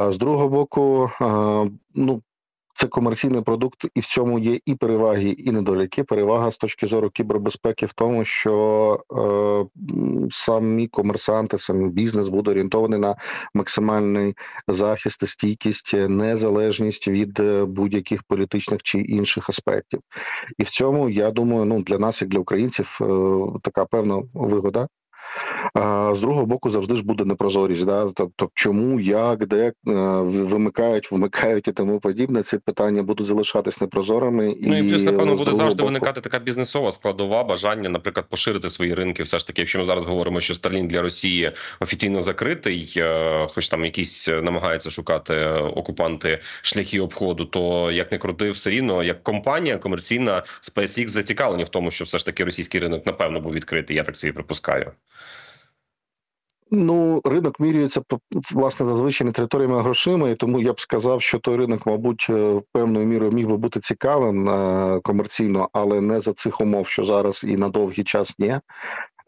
З 0.10 0.18
другого 0.18 0.50
боку, 0.50 1.12
ну 1.96 2.22
це 2.80 2.88
комерційний 2.88 3.42
продукт, 3.42 3.86
і 3.96 4.00
в 4.00 4.06
цьому 4.06 4.40
є 4.40 4.60
і 4.66 4.76
переваги, 4.76 5.30
і 5.30 5.52
недоліки. 5.52 6.04
Перевага 6.04 6.52
з 6.52 6.58
точки 6.58 6.88
зору 6.88 7.10
кібербезпеки 7.10 7.86
в 7.86 7.94
тому, 7.94 8.26
що 8.26 9.04
е, 9.12 10.30
самі 10.32 10.88
комерсанти, 10.88 11.58
сам 11.58 11.90
бізнес 11.90 12.28
буде 12.28 12.52
орієнтований 12.52 13.00
на 13.00 13.16
максимальний 13.54 14.36
захист, 14.68 15.28
стійкість, 15.28 15.94
незалежність 15.94 17.08
від 17.08 17.40
е, 17.40 17.66
будь-яких 17.66 18.24
політичних 18.24 18.84
чи 18.84 19.00
інших 19.00 19.50
аспектів. 19.50 20.00
І 20.58 20.64
в 20.64 20.70
цьому 20.70 21.10
я 21.10 21.32
думаю, 21.32 21.66
ну 21.66 21.84
для 21.84 21.98
нас, 21.98 22.22
як 22.22 22.32
для 22.32 22.40
українців, 22.40 23.00
е, 23.02 23.06
така 23.62 23.86
певна 23.86 24.24
вигода. 24.34 24.88
А 25.74 26.16
з 26.16 26.22
другого 26.22 26.46
боку, 26.46 26.70
завжди 26.70 26.96
ж 26.96 27.04
буде 27.04 27.26
непрозорість. 27.26 27.86
Да? 27.86 28.12
Тобто, 28.16 28.50
чому, 28.54 29.00
як, 29.00 29.48
де 29.48 29.66
е, 29.66 29.74
вимикають, 30.24 31.12
вмикають 31.12 31.68
і 31.68 31.72
тому 31.72 32.00
подібне. 32.00 32.44
Ці 32.44 32.58
питання 32.58 33.04
будуть 33.04 33.28
залишатись 33.28 33.82
непрозорими. 33.82 34.52
І, 34.52 34.68
ну 34.68 34.78
і 34.78 34.90
плюс, 34.90 35.04
напевно, 35.04 35.36
буде 35.36 35.52
завжди 35.52 35.84
боку... 35.84 35.94
виникати 35.94 36.22
така 36.22 36.40
бізнесова 36.40 36.92
складова 36.92 37.44
бажання, 37.44 37.90
наприклад, 37.90 38.26
поширити 38.30 38.70
свої 38.70 38.94
ринки. 38.94 39.24
Все 39.24 39.40
ж 39.40 39.48
таки, 39.48 39.62
якщо 39.62 39.80
ми 39.80 39.86
зараз 39.86 40.04
говоримо, 40.04 40.42
що 40.42 40.56
Старлін 40.56 40.88
для 40.88 41.02
Росії 41.02 41.52
офіційно 41.80 42.22
закритий, 42.22 42.94
е, 42.98 43.48
хоч 43.50 43.68
там 43.68 43.86
якісь 43.86 44.28
намагаються 44.28 44.90
шукати 44.90 45.46
окупанти 45.76 46.40
шляхи 46.62 47.00
обходу, 47.00 47.46
то 47.46 47.92
як 47.92 48.12
не 48.12 48.18
крути, 48.18 48.52
все 48.52 48.70
рівно 48.70 49.04
як 49.04 49.24
компанія 49.24 49.78
комерційна 49.78 50.44
SpaceX 50.62 51.08
зацікавлені 51.08 51.64
в 51.64 51.70
тому, 51.70 51.92
що 51.92 52.06
все 52.06 52.18
ж 52.18 52.26
таки 52.26 52.44
російський 52.44 52.82
ринок 52.82 53.06
напевно 53.06 53.40
був 53.40 53.54
відкритий. 53.54 53.96
Я 53.96 54.04
так 54.04 54.18
собі 54.18 54.34
припускаю. 54.34 54.92
Ну, 56.72 57.22
ринок 57.26 57.60
мірюється 57.60 58.02
власне 58.54 58.86
зазвичай 58.86 59.32
територіями 59.32 59.82
грошима, 59.82 60.30
і 60.30 60.36
тому 60.36 60.60
я 60.60 60.74
б 60.74 60.80
сказав, 60.80 61.22
що 61.22 61.40
той 61.40 61.56
ринок, 61.56 61.86
мабуть, 61.86 62.28
е, 62.30 62.62
певною 62.72 63.06
мірою 63.06 63.32
міг 63.32 63.48
би 63.48 63.58
бути 63.58 63.80
цікавим 63.80 64.50
е, 64.50 65.00
комерційно, 65.04 65.70
але 65.74 66.02
не 66.02 66.22
за 66.22 66.34
цих 66.34 66.62
умов, 66.62 66.88
що 66.88 67.06
зараз 67.06 67.44
і 67.44 67.58
на 67.58 67.70
довгий 67.70 68.04
час 68.04 68.40
ні. 68.40 68.60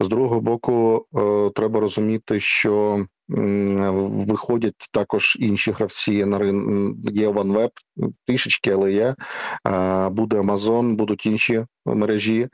З 0.02 0.08
другого 0.08 0.40
боку, 0.40 1.06
е, 1.16 1.50
треба 1.54 1.80
розуміти, 1.80 2.40
що 2.40 3.06
виходять 3.28 4.88
також 4.92 5.36
інші 5.40 5.72
гравці 5.72 6.24
на 6.24 6.38
ринок. 6.38 6.96
Є 7.02 7.28
OneWeb, 7.28 7.70
трішечки, 8.26 8.70
але 8.70 8.92
є. 8.92 9.14
Буде 10.10 10.40
Amazon, 10.40 10.94
будуть 10.94 11.26
інші 11.26 11.64
мережі. 11.86 12.48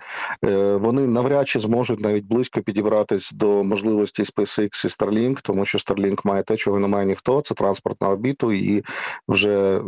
Е, 0.44 0.76
вони 0.76 1.06
навряд 1.06 1.48
чи 1.48 1.58
зможуть 1.58 2.00
навіть 2.00 2.24
близько 2.24 2.62
підібратись 2.62 3.32
до 3.32 3.64
можливості 3.64 4.22
SpaceX 4.22 4.86
і 4.86 4.88
Starlink, 4.88 5.38
тому 5.42 5.64
що 5.64 5.78
Starlink 5.78 6.20
має 6.24 6.42
те, 6.42 6.56
чого 6.56 6.78
не 6.78 6.88
має 6.88 7.06
ніхто. 7.06 7.40
Це 7.40 7.54
транспорт 7.54 8.00
на 8.00 8.08
орбіту, 8.08 8.52
і 8.52 8.82
вже 9.28 9.80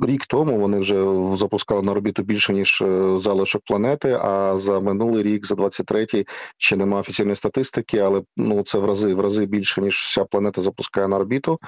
рік 0.00 0.26
тому 0.26 0.58
вони 0.58 0.78
вже 0.78 0.94
запускали 1.36 1.82
на 1.82 1.92
орбіту 1.92 2.22
більше 2.22 2.52
ніж 2.52 2.82
е, 2.82 3.16
залишок 3.18 3.62
планети. 3.64 4.18
А 4.22 4.56
за 4.56 4.80
минулий 4.80 5.22
рік, 5.22 5.46
за 5.46 5.54
23-й, 5.54 6.26
ще 6.58 6.76
немає 6.76 7.00
офіційної 7.00 7.36
статистики, 7.36 7.98
але 7.98 8.22
ну 8.36 8.62
це 8.62 8.78
в 8.78 8.84
рази 8.84 9.14
в 9.14 9.20
рази 9.20 9.46
більше 9.46 9.80
ніж 9.80 9.94
вся 9.94 10.24
планета 10.24 10.62
запускає 10.62 11.08
на 11.08 11.16
орбіту. 11.16 11.58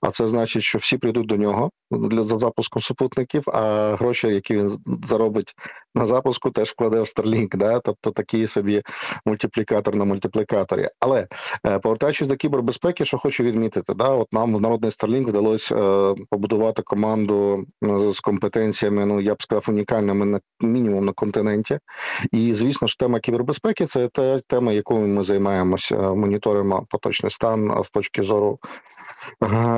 А 0.00 0.10
це 0.10 0.26
значить, 0.26 0.62
що 0.62 0.78
всі 0.78 0.98
прийдуть 0.98 1.26
до 1.26 1.36
нього 1.36 1.70
для 1.90 2.22
за 2.22 2.38
запуском 2.38 2.82
супутників. 2.82 3.42
А 3.46 3.94
гроші, 3.96 4.28
які 4.28 4.56
він 4.56 4.78
заробить 5.08 5.54
на 5.94 6.06
запуску 6.06 6.50
теж 6.50 6.70
вкладе 6.70 7.00
в 7.00 7.04
Starlink, 7.04 7.56
да? 7.56 7.80
тобто 7.80 8.10
такий 8.10 8.46
собі 8.46 8.82
мультиплікатор 9.26 9.96
на 9.96 10.04
мультиплікаторі. 10.04 10.88
Але 11.00 11.26
е, 11.66 11.78
повертаючись 11.78 12.28
до 12.28 12.36
кібербезпеки, 12.36 13.04
що 13.04 13.18
хочу 13.18 13.44
відмітити, 13.44 13.94
да, 13.94 14.08
от 14.08 14.32
нам 14.32 14.56
в 14.56 14.60
народний 14.60 14.90
Starlink 14.90 15.26
вдалося 15.28 15.76
е, 15.76 16.14
побудувати 16.30 16.82
команду 16.82 17.64
е, 17.84 18.12
з 18.12 18.20
компетенціями, 18.20 19.06
ну 19.06 19.20
я 19.20 19.34
б 19.34 19.42
сказав, 19.42 19.64
унікальними 19.68 20.26
на 20.26 20.40
мінімум 20.60 21.04
на 21.04 21.12
континенті. 21.12 21.78
І 22.32 22.54
звісно 22.54 22.88
ж, 22.88 22.98
тема 22.98 23.20
кібербезпеки 23.20 23.86
це 23.86 24.08
та 24.08 24.40
тема, 24.40 24.72
якою 24.72 25.06
ми 25.06 25.22
займаємося, 25.22 25.96
моніторимо 25.96 26.86
поточний 26.90 27.30
стан 27.30 27.82
з 27.84 27.90
точки 27.90 28.22
зору 28.22 28.58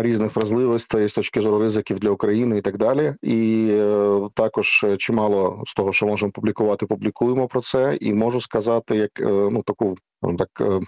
різних 0.01 0.37
вразливостей 0.37 1.09
з 1.09 1.13
точки 1.13 1.41
зору 1.41 1.59
ризиків 1.59 1.99
для 1.99 2.11
України 2.11 2.59
і 2.59 2.61
так 2.61 2.79
далі. 2.79 3.15
І 3.23 3.69
е, 3.71 4.21
також 4.35 4.87
чимало 4.99 5.63
з 5.67 5.75
того, 5.75 5.93
що 5.93 6.04
можемо 6.07 6.33
публікувати, 6.33 6.87
публікуємо 6.87 7.49
про 7.49 7.61
це, 7.61 7.99
і 8.01 8.15
можу 8.15 8.41
сказати, 8.41 8.97
як 8.97 9.21
е, 9.21 9.25
ну 9.27 9.63
таку 9.63 9.97
так. 10.39 10.83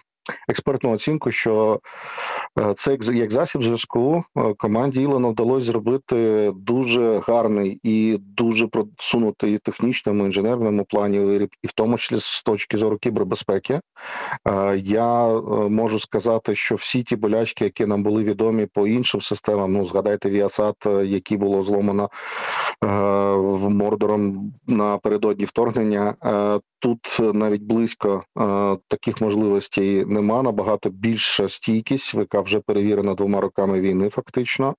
Експертну 0.49 0.93
оцінку, 0.93 1.31
що 1.31 1.81
е, 2.59 2.75
це 2.75 2.99
як 3.13 3.31
засіб 3.31 3.63
зв'язку 3.63 4.25
е, 4.37 4.55
команді 4.59 5.03
Ілона 5.03 5.29
вдалося 5.29 5.67
зробити 5.67 6.53
дуже 6.57 7.19
гарний 7.19 7.81
і 7.83 8.17
дуже 8.21 8.67
просунутий 8.67 9.55
і 9.55 9.59
технічному 9.59 10.25
інженерному 10.25 10.85
плані 10.85 11.49
і 11.63 11.67
в 11.67 11.73
тому 11.73 11.99
числі 11.99 12.17
з 12.21 12.43
точки 12.43 12.79
зору 12.79 12.99
кібербезпеки. 12.99 13.81
Е, 14.49 14.79
я 14.79 15.27
можу 15.69 15.99
сказати, 15.99 16.55
що 16.55 16.75
всі 16.75 17.03
ті 17.03 17.17
болячки, 17.17 17.65
які 17.65 17.87
нам 17.87 18.03
були 18.03 18.25
відомі 18.25 18.67
по 18.67 18.87
іншим 18.87 19.21
системам, 19.21 19.73
ну 19.73 19.85
згадайте 19.85 20.31
Віасад, 20.31 20.75
які 21.05 21.37
було 21.37 21.63
зломано 21.63 22.11
в 23.37 23.71
Мордором 23.71 24.53
напередодні 24.67 25.45
вторгнення. 25.45 26.15
Тут 26.79 27.21
навіть 27.35 27.63
близько 27.63 28.25
таких 28.89 29.21
можливостей 29.21 30.05
нема 30.05 30.43
набагато 30.43 30.91
більша 30.91 31.49
стійкість, 31.49 32.15
яка 32.15 32.41
вже 32.41 32.61
перевірена 32.61 33.15
двома 33.15 33.41
роками 33.41 33.81
війни, 33.81 34.09
фактично, 34.09 34.75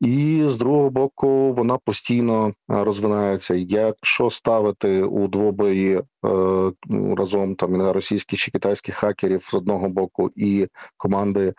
і 0.00 0.44
з 0.46 0.56
другого 0.56 0.90
боку 0.90 1.52
вона 1.52 1.78
постійно 1.78 2.52
розвинається. 2.68 3.54
Якщо 3.54 4.30
ставити 4.30 5.02
у 5.02 5.28
двобої 5.28 5.96
е, 5.96 6.02
разом 7.16 7.54
там 7.54 7.90
російських 7.90 8.38
чи 8.38 8.50
китайських 8.50 8.94
хакерів 8.94 9.42
з 9.42 9.54
одного 9.54 9.88
боку 9.88 10.30
і 10.36 10.66
команди. 10.96 11.54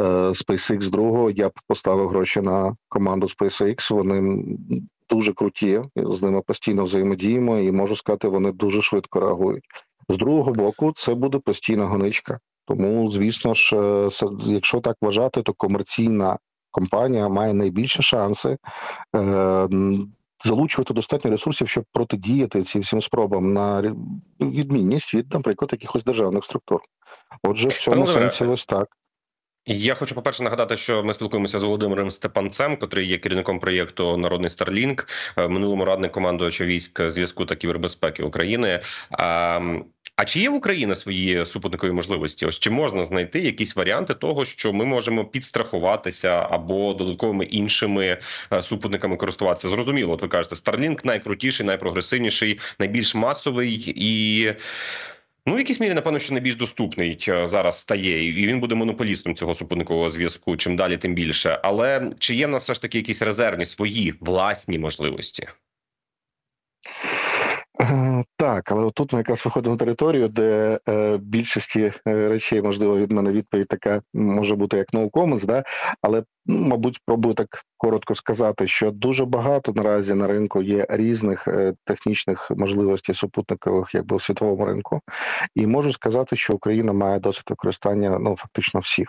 Е, 0.00 0.04
SpaceX 0.04 0.90
другого 0.90 1.30
я 1.30 1.48
б 1.48 1.52
поставив 1.68 2.08
гроші 2.08 2.40
на 2.40 2.76
команду 2.88 3.26
SpaceX, 3.26 3.94
Вони 3.94 4.46
дуже 5.10 5.32
круті, 5.32 5.80
з 5.96 6.22
ними 6.22 6.42
постійно 6.42 6.84
взаємодіємо, 6.84 7.58
і 7.58 7.72
можу 7.72 7.96
сказати, 7.96 8.28
вони 8.28 8.52
дуже 8.52 8.82
швидко 8.82 9.20
реагують. 9.20 9.64
З 10.08 10.16
другого 10.16 10.52
боку, 10.52 10.92
це 10.94 11.14
буде 11.14 11.38
постійна 11.38 11.86
гоничка. 11.86 12.38
Тому, 12.66 13.08
звісно 13.08 13.54
ж, 13.54 13.76
е, 13.76 14.08
якщо 14.46 14.80
так 14.80 14.96
вважати, 15.00 15.42
то 15.42 15.52
комерційна 15.52 16.38
компанія 16.70 17.28
має 17.28 17.54
найбільші 17.54 18.02
шанси. 18.02 18.56
Е, 19.16 19.68
залучувати 20.44 20.94
достатньо 20.94 21.30
ресурсів, 21.30 21.68
щоб 21.68 21.84
протидіяти 21.92 22.62
цим 22.62 22.82
всім 22.82 23.02
спробам 23.02 23.52
на 23.52 23.94
відмінність 24.40 25.14
від, 25.14 25.34
наприклад, 25.34 25.72
якихось 25.72 26.04
державних 26.04 26.44
структур. 26.44 26.80
Отже, 27.42 27.68
в 27.68 27.72
цьому 27.72 28.06
сенсі 28.06 28.44
ось 28.44 28.66
так. 28.66 28.88
Я 29.66 29.94
хочу 29.94 30.14
по 30.14 30.22
перше 30.22 30.42
нагадати, 30.42 30.76
що 30.76 31.04
ми 31.04 31.14
спілкуємося 31.14 31.58
з 31.58 31.62
Володимиром 31.62 32.10
Степанцем, 32.10 32.76
котрий 32.76 33.06
є 33.06 33.18
керівником 33.18 33.60
проєкту 33.60 34.16
Народний 34.16 34.50
Старлінк, 34.50 35.08
минулому 35.36 35.84
радник 35.84 36.12
командувача 36.12 36.64
військ 36.64 37.10
зв'язку 37.10 37.44
та 37.44 37.56
кібербезпеки 37.56 38.22
України. 38.22 38.80
А 40.20 40.24
чи 40.24 40.40
є 40.40 40.50
в 40.50 40.54
Україні 40.54 40.94
свої 40.94 41.46
супутникові 41.46 41.92
можливості? 41.92 42.46
Ось 42.46 42.58
чи 42.58 42.70
можна 42.70 43.04
знайти 43.04 43.40
якісь 43.40 43.76
варіанти 43.76 44.14
того, 44.14 44.44
що 44.44 44.72
ми 44.72 44.84
можемо 44.84 45.24
підстрахуватися 45.24 46.48
або 46.50 46.94
додатковими 46.94 47.44
іншими 47.44 48.18
е, 48.52 48.62
супутниками 48.62 49.16
користуватися? 49.16 49.68
Зрозуміло, 49.68 50.12
от 50.12 50.22
ви 50.22 50.28
кажете, 50.28 50.54
Starlink 50.54 51.06
найкрутіший, 51.06 51.66
найпрогресивніший, 51.66 52.58
найбільш 52.78 53.14
масовий 53.14 53.92
і. 53.96 54.54
Ну, 55.46 55.54
в 55.54 55.58
якійсь 55.58 55.80
мірі, 55.80 55.94
напевно, 55.94 56.18
що 56.18 56.32
найбільш 56.32 56.56
доступний 56.56 57.18
е, 57.28 57.46
зараз 57.46 57.78
стає, 57.78 58.28
і 58.28 58.46
він 58.46 58.60
буде 58.60 58.74
монополістом 58.74 59.34
цього 59.34 59.54
супутникового 59.54 60.10
зв'язку. 60.10 60.56
Чим 60.56 60.76
далі, 60.76 60.96
тим 60.96 61.14
більше. 61.14 61.60
Але 61.62 62.10
чи 62.18 62.34
є 62.34 62.46
в 62.46 62.50
нас 62.50 62.62
все 62.62 62.74
ж 62.74 62.82
таки 62.82 62.98
якісь 62.98 63.22
резервні 63.22 63.66
свої 63.66 64.14
власні 64.20 64.78
можливості? 64.78 65.48
Е, 67.80 68.24
так, 68.36 68.72
але 68.72 68.90
тут 68.90 69.12
ми 69.12 69.18
якраз 69.18 69.44
виходимо 69.44 69.74
на 69.74 69.78
територію, 69.78 70.28
де 70.28 70.78
е, 70.88 71.18
більшості 71.18 71.80
е, 71.80 72.28
речей, 72.28 72.62
можливо, 72.62 72.96
від 72.96 73.12
мене 73.12 73.32
відповідь 73.32 73.68
така 73.68 74.02
може 74.14 74.56
бути 74.56 74.76
як 74.76 74.92
no 74.92 75.10
comments, 75.10 75.46
да? 75.46 75.64
але 76.02 76.24
ну, 76.46 76.58
мабуть, 76.58 76.96
спробую 76.96 77.34
так 77.34 77.62
коротко 77.76 78.14
сказати, 78.14 78.66
що 78.66 78.90
дуже 78.90 79.24
багато 79.24 79.72
наразі 79.72 80.14
на 80.14 80.26
ринку 80.26 80.62
є 80.62 80.86
різних 80.90 81.48
е, 81.48 81.74
технічних 81.84 82.50
можливостей 82.56 83.14
супутникових, 83.14 83.94
якби 83.94 84.16
у 84.16 84.20
світовому 84.20 84.64
ринку, 84.64 85.00
і 85.54 85.66
можу 85.66 85.92
сказати, 85.92 86.36
що 86.36 86.54
Україна 86.54 86.92
має 86.92 87.20
досвід 87.20 87.44
використання 87.50 88.18
ну 88.18 88.36
фактично 88.36 88.80
всіх. 88.80 89.08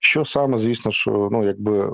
Що 0.00 0.24
саме, 0.24 0.58
звісно, 0.58 0.92
що 0.92 1.28
ну 1.32 1.44
якби 1.44 1.92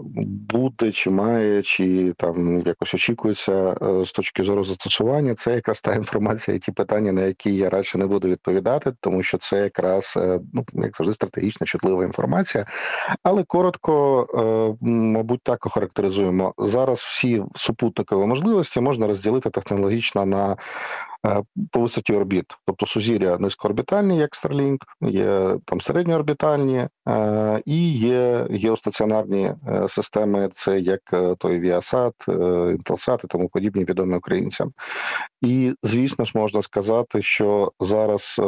буде, 0.50 0.92
чи 0.92 1.10
має, 1.10 1.62
чи 1.62 2.12
там 2.16 2.62
якось 2.66 2.94
очікується 2.94 3.76
е, 3.82 4.04
з 4.04 4.12
точки 4.12 4.44
зору 4.44 4.64
застосування, 4.64 5.34
це 5.34 5.54
якраз 5.54 5.80
та 5.80 5.94
інформація, 5.94 6.56
і 6.56 6.60
ті 6.60 6.72
питання, 6.72 7.12
на 7.12 7.22
які 7.22 7.54
я 7.54 7.70
радше 7.70 7.98
не 7.98 8.06
буду 8.06 8.28
відповідати, 8.28 8.92
тому 9.00 9.22
що 9.22 9.38
це 9.38 9.58
якраз 9.58 10.14
е, 10.16 10.40
ну 10.52 10.64
як 10.72 10.96
завжди 10.96 11.14
стратегічна 11.14 11.66
чутлива 11.66 12.04
інформація. 12.04 12.66
Але 13.22 13.44
коротко, 13.44 14.26
е, 14.82 14.86
мабуть, 14.86 15.42
так 15.42 15.66
охарактеризуємо 15.66 16.54
зараз. 16.58 16.98
Всі 16.98 17.42
супутникові 17.54 18.26
можливості 18.26 18.80
можна 18.80 19.06
розділити 19.06 19.50
технологічно 19.50 20.26
на 20.26 20.56
по 21.70 21.80
висоті 21.80 22.12
орбіт, 22.12 22.44
тобто 22.66 22.86
сузір'я 22.86 23.38
низькоорбітальні, 23.38 24.16
як 24.16 24.30
Starlink, 24.30 24.78
є 25.00 25.56
там 25.64 25.80
середньоорбітальні 25.80 26.88
е, 27.08 27.62
і 27.64 27.92
є 27.92 28.46
геостаціонарні 28.50 29.54
е, 29.68 29.88
системи, 29.88 30.48
це 30.54 30.80
як 30.80 31.00
той 31.38 31.60
Viasat, 31.60 32.12
Intelsat 32.76 33.24
і 33.24 33.26
тому 33.28 33.48
подібні 33.48 33.84
відомі 33.84 34.16
українцям. 34.16 34.72
І 35.42 35.74
звісно 35.82 36.24
ж 36.24 36.32
можна 36.34 36.62
сказати, 36.62 37.22
що 37.22 37.72
зараз 37.80 38.40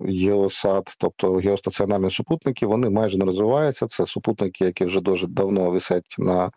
Геосат, 0.00 0.94
тобто 0.98 1.32
геостаціонарні 1.32 2.10
супутники, 2.10 2.66
вони 2.66 2.90
майже 2.90 3.18
не 3.18 3.24
розвиваються. 3.24 3.86
Це 3.86 4.06
супутники, 4.06 4.64
які 4.64 4.84
вже 4.84 5.00
дуже 5.00 5.26
давно 5.26 5.70
висять 5.70 6.14
на 6.18 6.50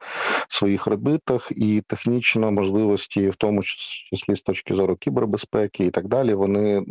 своїх 0.48 0.88
орбитах, 0.88 1.52
і 1.56 1.82
технічно 1.88 2.52
можливості, 2.52 3.30
в 3.30 3.36
тому 3.36 3.64
числі 3.64 4.36
з 4.36 4.42
точки 4.42 4.76
зору 4.76 4.96
кібербезпеки 4.96 5.64
безпеки 5.65 5.86
і 5.86 5.91
так 5.91 6.08
далі, 6.08 6.34
вони 6.34 6.86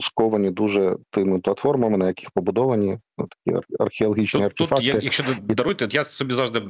сковані 0.00 0.50
дуже 0.50 0.96
тими 1.10 1.38
платформами, 1.38 1.96
на 1.96 2.06
яких 2.06 2.30
побудовані 2.30 2.98
такі 3.16 3.58
археологічні 3.78 4.40
тут, 4.40 4.46
артефакти. 4.46 4.92
Тут, 4.92 5.02
якщо 5.02 5.24
даруйте, 5.42 5.88
я 5.90 6.04
собі 6.04 6.34
завжди 6.34 6.62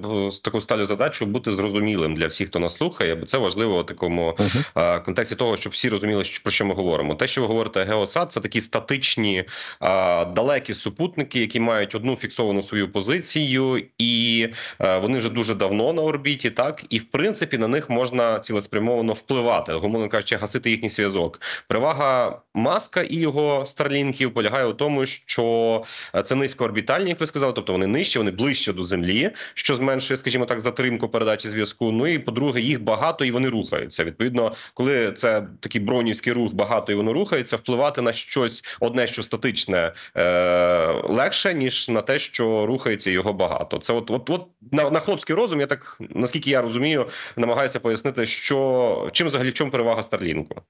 таку 0.42 0.60
ставлю 0.60 0.86
задачу 0.86 1.26
бути 1.26 1.52
зрозумілим 1.52 2.14
для 2.14 2.26
всіх, 2.26 2.48
хто 2.48 2.58
нас 2.58 2.74
слухає, 2.74 3.14
бо 3.14 3.26
це 3.26 3.38
важливо 3.38 3.82
в 3.82 3.86
такому 3.86 4.30
uh 4.30 4.38
-huh. 4.38 4.64
а, 4.74 5.00
контексті 5.00 5.36
того, 5.36 5.56
щоб 5.56 5.72
всі 5.72 5.88
розуміли, 5.88 6.22
про 6.42 6.52
що 6.52 6.64
ми 6.64 6.74
говоримо. 6.74 7.14
Те, 7.14 7.26
що 7.26 7.40
ви 7.40 7.46
говорите, 7.46 7.84
геосад, 7.84 8.32
це 8.32 8.40
такі 8.40 8.60
статичні 8.60 9.44
а, 9.80 10.24
далекі 10.24 10.74
супутники, 10.74 11.40
які 11.40 11.60
мають 11.60 11.94
одну 11.94 12.16
фіксовану 12.16 12.62
свою 12.62 12.92
позицію, 12.92 13.84
і 13.98 14.48
а, 14.78 14.98
вони 14.98 15.18
вже 15.18 15.30
дуже 15.30 15.54
давно 15.54 15.92
на 15.92 16.02
орбіті, 16.02 16.50
так 16.50 16.84
і 16.90 16.98
в 16.98 17.04
принципі 17.04 17.58
на 17.58 17.68
них 17.68 17.90
можна 17.90 18.40
цілеспрямовано 18.40 19.12
впливати, 19.12 19.72
умовно 19.72 20.08
кажучи, 20.08 20.36
гасити 20.36 20.70
їхній 20.70 20.88
зв'язок. 20.88 21.40
Перевага 21.68 22.40
маска 22.54 23.02
і 23.02 23.16
його 23.16 23.66
старлінків 23.66 24.34
полягає 24.34 24.66
у 24.66 24.72
тому, 24.72 25.06
що 25.06 25.84
це 26.24 26.35
низькоорбітальні, 26.36 27.08
як 27.08 27.20
ви 27.20 27.26
сказали, 27.26 27.52
тобто 27.52 27.72
вони 27.72 27.86
нижче, 27.86 28.18
вони 28.18 28.30
ближче 28.30 28.72
до 28.72 28.82
землі, 28.82 29.30
що 29.54 29.74
зменшує, 29.74 30.16
скажімо 30.16 30.44
так, 30.44 30.60
затримку 30.60 31.08
передачі 31.08 31.48
зв'язку. 31.48 31.92
Ну 31.92 32.06
і 32.06 32.18
по-друге, 32.18 32.60
їх 32.60 32.82
багато 32.82 33.24
і 33.24 33.30
вони 33.30 33.48
рухаються. 33.48 34.04
Відповідно, 34.04 34.52
коли 34.74 35.12
це 35.12 35.46
такий 35.60 35.80
бронівський 35.80 36.32
рух, 36.32 36.54
багато 36.54 36.92
і 36.92 36.94
воно 36.94 37.12
рухається, 37.12 37.56
впливати 37.56 38.02
на 38.02 38.12
щось 38.12 38.64
одне, 38.80 39.06
що 39.06 39.22
статичне 39.22 39.92
е- 40.16 41.02
легше 41.04 41.54
ніж 41.54 41.88
на 41.88 42.02
те, 42.02 42.18
що 42.18 42.66
рухається 42.66 43.10
його 43.10 43.32
багато. 43.32 43.78
Це 43.78 43.92
от, 43.92 44.10
от, 44.10 44.30
от 44.30 44.46
на, 44.72 44.90
на 44.90 45.00
хлопський 45.00 45.36
розум, 45.36 45.60
я 45.60 45.66
так 45.66 45.98
наскільки 46.00 46.50
я 46.50 46.62
розумію, 46.62 47.08
намагаюся 47.36 47.80
пояснити, 47.80 48.26
що 48.26 49.08
чим 49.12 49.26
взагалі 49.26 49.50
в 49.50 49.54
чому 49.54 49.70
перевага 49.70 50.02
Старлінку. 50.02 50.62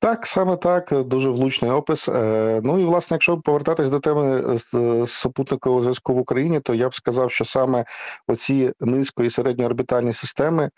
Так, 0.00 0.26
саме 0.26 0.56
так, 0.56 1.04
дуже 1.04 1.30
влучний 1.30 1.70
опис. 1.70 2.08
Е, 2.08 2.60
Ну 2.64 2.78
і 2.78 2.84
власне, 2.84 3.14
якщо 3.14 3.38
повертатись 3.38 3.88
до 3.88 4.00
теми 4.00 4.58
з 4.58 5.06
супутникового 5.06 5.82
зв'язку 5.82 6.14
в 6.14 6.18
Україні, 6.18 6.60
то 6.60 6.74
я 6.74 6.88
б 6.88 6.94
сказав, 6.94 7.30
що 7.30 7.44
саме 7.44 7.84
оці 8.26 8.72
низько 8.80 9.24
і 9.24 9.30
середньоорбітальні 9.30 10.12
системи, 10.12 10.70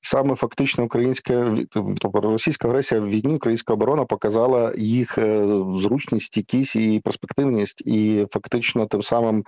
саме 0.00 0.34
фактично 0.34 0.84
українська 0.84 1.54
тобто 1.70 2.20
російська 2.20 2.68
агресія 2.68 3.00
в 3.00 3.08
війні, 3.08 3.36
українська 3.36 3.72
оборона 3.72 4.04
показала 4.04 4.72
їх 4.76 5.18
е, 5.18 5.46
зручність, 5.70 6.26
стійкість 6.26 6.76
і 6.76 7.00
перспективність, 7.00 7.82
і 7.86 8.26
фактично 8.30 8.86
тим 8.86 9.02
самим. 9.02 9.44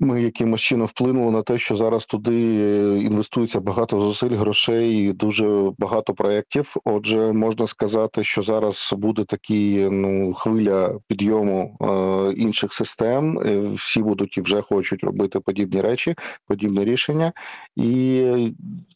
Ми 0.00 0.22
якимось 0.22 0.60
чином 0.60 0.86
вплинули 0.86 1.30
на 1.30 1.42
те, 1.42 1.58
що 1.58 1.76
зараз 1.76 2.06
туди 2.06 2.32
е, 2.32 2.98
інвестується 2.98 3.60
багато 3.60 3.98
зусиль, 3.98 4.36
грошей, 4.36 4.92
і 4.92 5.12
дуже 5.12 5.70
багато 5.78 6.14
проєктів. 6.14 6.74
Отже, 6.84 7.32
можна 7.32 7.66
сказати, 7.66 8.24
що 8.24 8.42
зараз 8.42 8.94
буде 8.96 9.24
такі 9.24 9.88
ну 9.90 10.34
хвиля 10.34 10.98
підйому 11.08 11.76
е, 11.80 12.32
інших 12.40 12.72
систем. 12.72 13.38
Е, 13.38 13.60
Всі 13.60 14.02
будуть 14.02 14.38
і 14.38 14.40
вже 14.40 14.62
хочуть 14.62 15.04
робити 15.04 15.40
подібні 15.40 15.80
речі, 15.80 16.14
подібні 16.46 16.84
рішення. 16.84 17.32
І 17.76 18.24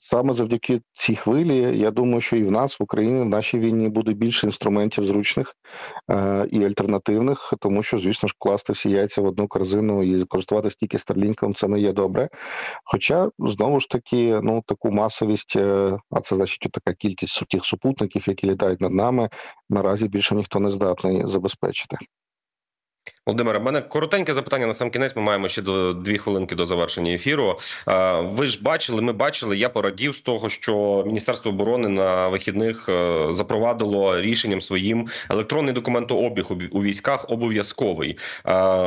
саме 0.01 0.33
завдяки 0.33 0.81
цій 0.95 1.15
хвилі, 1.15 1.79
я 1.79 1.91
думаю, 1.91 2.21
що 2.21 2.37
і 2.37 2.45
в 2.45 2.51
нас 2.51 2.81
в 2.81 2.83
Україні 2.83 3.23
в 3.23 3.29
нашій 3.29 3.59
війні 3.59 3.89
буде 3.89 4.13
більше 4.13 4.47
інструментів 4.47 5.05
зручних 5.05 5.55
е, 6.11 6.47
і 6.51 6.65
альтернативних, 6.65 7.55
тому 7.61 7.83
що, 7.83 7.99
звісно 7.99 8.29
ж, 8.29 8.35
класти 8.39 8.73
всі 8.73 8.91
яйця 8.91 9.23
в 9.23 9.27
одну 9.27 9.49
корзину 9.49 10.03
і 10.03 10.25
користуватися 10.25 10.77
тільки 10.81 10.88
старлінком 10.97 11.55
це 11.55 11.69
не 11.69 11.81
є 11.81 11.93
добре. 11.93 12.29
Хоча 12.85 13.31
знову 13.39 13.81
ж 13.81 13.89
таки, 13.89 14.41
ну 14.43 14.63
таку 14.67 14.91
масовість, 14.91 15.57
е, 15.57 15.99
а 16.11 16.21
це 16.21 16.37
значить 16.37 16.73
така 16.73 16.95
кількість 16.95 17.47
тих 17.49 17.65
супутників, 17.65 18.25
які 18.27 18.47
літають 18.47 18.81
над 18.81 18.93
нами, 18.93 19.29
наразі 19.71 20.09
більше 20.09 20.35
ніхто 20.35 20.61
не 20.61 20.71
здатний 20.71 21.23
забезпечити. 21.27 21.97
Володимире, 23.29 23.59
в 23.59 23.63
мене 23.63 23.83
коротеньке 23.83 24.35
запитання 24.35 24.67
на 24.67 24.75
сам 24.75 24.91
кінець. 24.91 25.17
Ми 25.17 25.23
маємо 25.23 25.49
ще 25.49 25.63
до 25.63 25.93
дві 25.93 26.19
хвилинки 26.19 26.55
до 26.55 26.67
завершення 26.67 27.13
ефіру. 27.13 27.59
Ви 28.23 28.47
ж 28.47 28.63
бачили, 28.63 29.03
ми 29.03 29.13
бачили. 29.13 29.57
Я 29.57 29.69
порадів 29.69 30.17
з 30.17 30.21
того, 30.21 30.49
що 30.49 31.05
Міністерство 31.07 31.51
оборони 31.51 31.89
на 31.89 32.29
вихідних 32.29 32.89
е, 32.89 33.27
запровадило 33.31 34.21
рішенням 34.21 34.61
своїм 34.61 35.09
електронний 35.31 35.75
документообіг 35.75 36.47
у 36.71 36.83
військах 36.83 37.31
обов'язковий. 37.31 38.19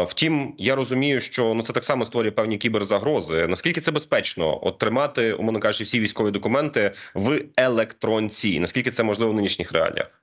Втім, 0.07 0.53
я 0.57 0.75
розумію, 0.75 1.19
що 1.19 1.53
ну 1.53 1.61
це 1.61 1.73
так 1.73 1.83
само 1.83 2.05
створює 2.05 2.31
певні 2.31 2.57
кіберзагрози. 2.57 3.47
Наскільки 3.47 3.81
це 3.81 3.91
безпечно 3.91 4.59
от 4.61 4.77
тримати, 4.77 5.33
умовно 5.33 5.59
кажучи, 5.59 5.83
всі 5.83 5.99
військові 5.99 6.31
документи 6.31 6.91
в 7.15 7.41
електронці? 7.57 8.59
Наскільки 8.59 8.91
це 8.91 9.03
можливо 9.03 9.31
в 9.31 9.35
нинішніх 9.35 9.71
реаліях? 9.71 10.21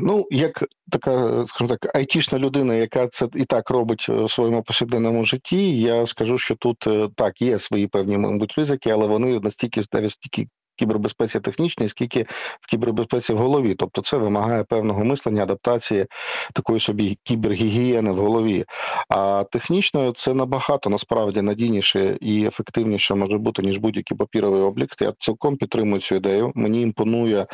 Ну, 0.00 0.26
як 0.30 0.64
така, 0.90 1.44
скажімо 1.48 1.76
так, 1.76 1.96
айтішна 1.96 2.38
людина, 2.38 2.74
яка 2.74 3.08
це 3.08 3.28
і 3.34 3.44
так 3.44 3.70
робить 3.70 4.08
в 4.08 4.28
своєму 4.28 4.62
повсякденному 4.62 5.24
житті, 5.24 5.80
я 5.80 6.06
скажу, 6.06 6.38
що 6.38 6.54
тут 6.54 6.86
е, 6.86 7.08
так 7.16 7.42
є 7.42 7.58
свої 7.58 7.86
певні, 7.86 8.18
мабуть, 8.18 8.54
ризики, 8.58 8.90
але 8.90 9.06
вони 9.06 9.40
настільки 9.40 9.82
навіть 9.92 10.12
стільки 10.12 10.48
кібербезпеці 10.76 11.40
технічній, 11.40 11.88
скільки 11.88 12.26
в 12.60 12.66
кібербезпеці 12.66 13.34
в 13.34 13.38
голові. 13.38 13.74
Тобто 13.74 14.02
це 14.02 14.16
вимагає 14.16 14.64
певного 14.64 15.04
мислення, 15.04 15.42
адаптації 15.42 16.06
такої 16.52 16.80
собі 16.80 17.18
кібергігієни 17.22 18.10
в 18.10 18.16
голові. 18.16 18.64
А 19.08 19.44
технічно 19.50 20.12
це 20.12 20.34
набагато 20.34 20.90
насправді 20.90 21.42
надійніше 21.42 22.18
і 22.20 22.46
ефективніше 22.46 23.14
може 23.14 23.38
бути 23.38 23.62
ніж 23.62 23.78
будь-який 23.78 24.18
папіровий 24.18 24.62
облік. 24.62 24.90
Я 25.00 25.12
цілком 25.18 25.56
підтримую 25.56 26.00
цю 26.00 26.14
ідею. 26.14 26.52
Мені 26.54 26.82
імпонує 26.82 27.40
е, 27.40 27.46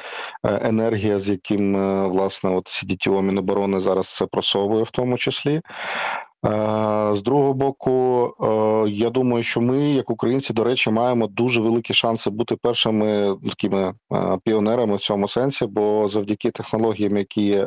енергія, 0.63 1.19
з 1.19 1.29
яким 1.29 1.77
е, 1.77 2.07
власне 2.07 2.51
от 2.51 2.67
CDTO 2.67 3.23
Міноборони 3.23 3.81
зараз 3.81 4.17
це 4.17 4.27
просовує, 4.27 4.83
в 4.83 4.91
тому 4.91 5.19
числі. 5.19 5.61
Е, 6.47 7.17
З 7.17 7.23
другого 7.23 7.55
боку, 7.55 7.91
е, 8.87 8.91
я 8.91 9.11
думаю, 9.11 9.43
що 9.43 9.61
ми, 9.61 9.91
як 9.91 10.11
українці, 10.11 10.53
до 10.53 10.65
речі, 10.65 10.91
маємо 10.91 11.27
дуже 11.27 11.61
великі 11.61 11.95
шанси 11.95 12.31
бути 12.31 12.57
першими 12.57 13.37
такими 13.49 13.95
е, 14.13 14.39
піонерами 14.45 14.97
в 14.97 15.01
цьому 15.01 15.29
сенсі, 15.29 15.67
бо 15.67 16.09
завдяки 16.09 16.51
технологіям, 16.51 17.17
які 17.17 17.67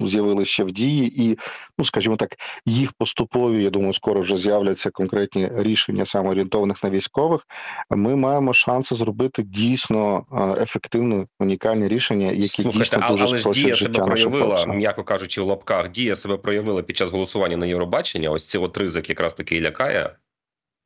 з'явилися 0.00 0.50
ще 0.50 0.64
в 0.64 0.70
дії, 0.70 1.22
і 1.24 1.38
ну 1.78 1.84
скажімо 1.84 2.16
так, 2.16 2.36
їх 2.66 2.92
поступові, 2.92 3.64
я 3.64 3.70
думаю, 3.70 3.92
скоро 3.92 4.20
вже 4.20 4.38
з'являться 4.38 4.90
конкретні 4.90 5.50
рішення 5.54 6.06
саме 6.06 6.30
орієнтованих 6.30 6.84
на 6.84 6.90
військових. 6.90 7.46
Ми 7.90 8.16
маємо 8.16 8.52
шанси 8.52 8.94
зробити 8.94 9.42
дійсно 9.42 10.24
ефективні 10.60 11.26
унікальні 11.40 11.88
рішення, 11.88 12.26
які 12.32 12.62
Слухайте, 12.62 12.78
дійсно 12.78 13.08
дуже 13.08 13.24
але 13.24 13.38
ж 13.38 13.50
дія 13.50 13.74
життя 13.74 13.92
себе 13.92 14.06
проявила, 14.06 14.66
м'яко 14.66 15.04
кажучи, 15.04 15.42
в 15.42 15.46
лапках. 15.46 15.90
Дія 15.90 16.16
себе 16.16 16.36
проявила 16.36 16.82
під 16.82 16.96
час 16.96 17.10
голосування 17.10 17.56
на 17.56 17.66
Євробачення. 18.08 18.30
Ось 18.30 18.48
цей 18.48 18.60
от 18.60 18.76
ризик 18.76 19.08
якраз 19.08 19.34
таки 19.34 19.56
і 19.56 19.60
лякає. 19.60 20.16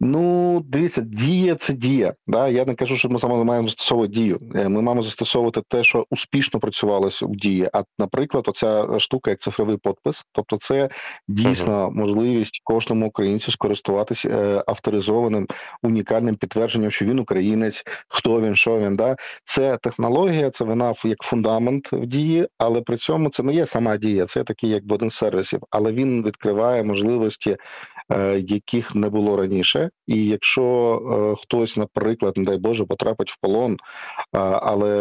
Ну, 0.00 0.60
дивіться, 0.64 1.00
дія 1.00 1.54
це 1.54 1.72
дія. 1.72 2.14
Да? 2.26 2.48
Я 2.48 2.64
не 2.64 2.74
кажу, 2.74 2.96
що 2.96 3.08
ми 3.08 3.18
саме 3.18 3.44
маємо 3.44 3.68
застосовувати 3.68 4.12
дію. 4.12 4.40
Е, 4.54 4.68
Ми 4.68 4.82
маємо 4.82 5.02
застосовувати 5.02 5.62
те, 5.68 5.84
що 5.84 6.06
успішно 6.10 6.60
працювалося 6.60 7.26
в 7.26 7.30
дії. 7.30 7.70
А, 7.72 7.82
наприклад, 7.98 8.44
оця 8.48 8.98
штука, 8.98 9.30
як 9.30 9.40
цифровий 9.40 9.76
подпис, 9.76 10.24
тобто 10.32 10.56
це 10.56 10.88
дійсно 11.28 11.90
можливість 11.90 12.60
кожному 12.64 13.06
українцю 13.06 13.52
скористуватися 13.52 14.28
е, 14.28 14.64
авторизованим 14.66 15.46
унікальним 15.82 16.36
підтвердженням, 16.36 16.90
що 16.90 17.04
він 17.04 17.18
українець, 17.18 17.84
хто 18.08 18.40
він, 18.40 18.54
що 18.54 18.78
він. 18.78 18.96
Да? 18.96 19.16
Це 19.44 19.76
технологія, 19.82 20.50
це 20.50 20.64
вона 20.64 20.94
як 21.04 21.18
фундамент 21.22 21.92
в 21.92 22.06
дії, 22.06 22.48
але 22.58 22.80
при 22.80 22.96
цьому 22.96 23.30
це 23.30 23.42
не 23.42 23.54
є 23.54 23.66
сама 23.66 23.96
дія, 23.96 24.26
це 24.26 24.44
такий 24.44 24.70
як 24.70 24.82
один 24.90 25.10
з 25.10 25.14
сервісів, 25.14 25.60
але 25.70 25.92
він 25.92 26.22
відкриває 26.22 26.84
можливості 26.84 27.56
яких 28.38 28.94
не 28.94 29.08
було 29.08 29.36
раніше. 29.36 29.90
І 30.06 30.26
якщо 30.26 30.62
е, 31.34 31.42
хтось, 31.42 31.76
наприклад, 31.76 32.36
не 32.36 32.44
дай 32.44 32.58
Боже, 32.58 32.84
потрапить 32.84 33.30
в 33.30 33.38
полон, 33.40 33.76
але 34.32 34.92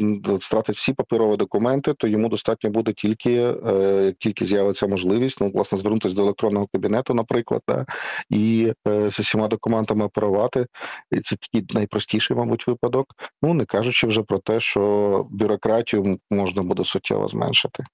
м, 0.00 0.22
втратить 0.24 0.76
всі 0.76 0.92
паперові 0.92 1.36
документи, 1.36 1.94
то 1.94 2.08
йому 2.08 2.28
достатньо 2.28 2.70
буде 2.70 2.92
тільки 2.92 3.34
е, 3.66 4.14
тільки 4.18 4.44
з'явиться 4.44 4.86
можливість, 4.86 5.40
ну 5.40 5.50
власне 5.54 5.78
звернутися 5.78 6.14
до 6.14 6.22
електронного 6.22 6.66
кабінету, 6.72 7.14
наприклад, 7.14 7.62
да, 7.68 7.86
і 8.30 8.72
е, 8.88 9.10
з 9.10 9.20
усіма 9.20 9.48
документами 9.48 10.04
оперувати. 10.04 10.66
І 11.10 11.20
це 11.20 11.36
такий 11.36 11.66
найпростіший, 11.74 12.36
мабуть, 12.36 12.66
випадок. 12.66 13.06
Ну 13.42 13.54
не 13.54 13.64
кажучи 13.64 14.06
вже 14.06 14.22
про 14.22 14.38
те, 14.38 14.60
що 14.60 15.26
бюрократію 15.30 16.18
можна 16.30 16.62
буде 16.62 16.84
суттєво 16.84 17.28
зменшити. 17.28 17.84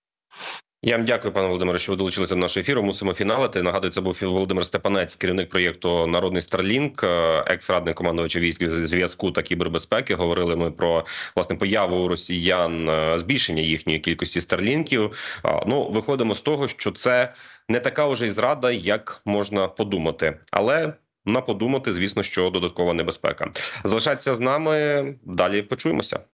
Я 0.82 0.96
вам 0.96 1.06
дякую, 1.06 1.34
пане 1.34 1.46
Володимире, 1.46 1.78
що 1.78 1.92
ви 1.92 1.96
долучилися 1.96 2.34
до 2.34 2.40
нашого 2.40 2.60
ефіру. 2.60 2.82
Мусимо 2.82 3.14
фіналити. 3.14 3.62
Нагадую, 3.62 3.92
це 3.92 4.00
був 4.00 4.18
Володимир 4.22 4.66
Степанець, 4.66 5.16
керівник 5.16 5.50
проєкту 5.50 6.06
Народний 6.06 6.42
Старлінк, 6.42 7.04
е, 7.04 7.44
екс-радник 7.46 7.94
командувача 7.94 8.40
військ 8.40 8.68
зв'язку 8.68 9.30
та 9.30 9.42
кібербезпеки. 9.42 10.14
Говорили 10.14 10.56
ми 10.56 10.70
про 10.70 11.06
власне 11.36 11.56
появу 11.56 12.08
росіян 12.08 12.88
е, 12.88 13.18
збільшення 13.18 13.62
їхньої 13.62 13.98
кількості 13.98 14.40
старлінків. 14.40 15.38
Ну 15.66 15.88
виходимо 15.88 16.34
з 16.34 16.40
того, 16.40 16.68
що 16.68 16.90
це 16.90 17.32
не 17.68 17.80
така 17.80 18.06
вже 18.06 18.26
й 18.26 18.28
зрада, 18.28 18.70
як 18.70 19.22
можна 19.24 19.68
подумати, 19.68 20.38
але. 20.52 20.92
На 21.26 21.40
подумати, 21.40 21.92
звісно, 21.92 22.22
що 22.22 22.50
додаткова 22.50 22.94
небезпека. 22.94 23.50
Залишайтеся 23.84 24.34
з 24.34 24.40
нами. 24.40 25.14
Далі 25.24 25.62
почуємося. 25.62 26.20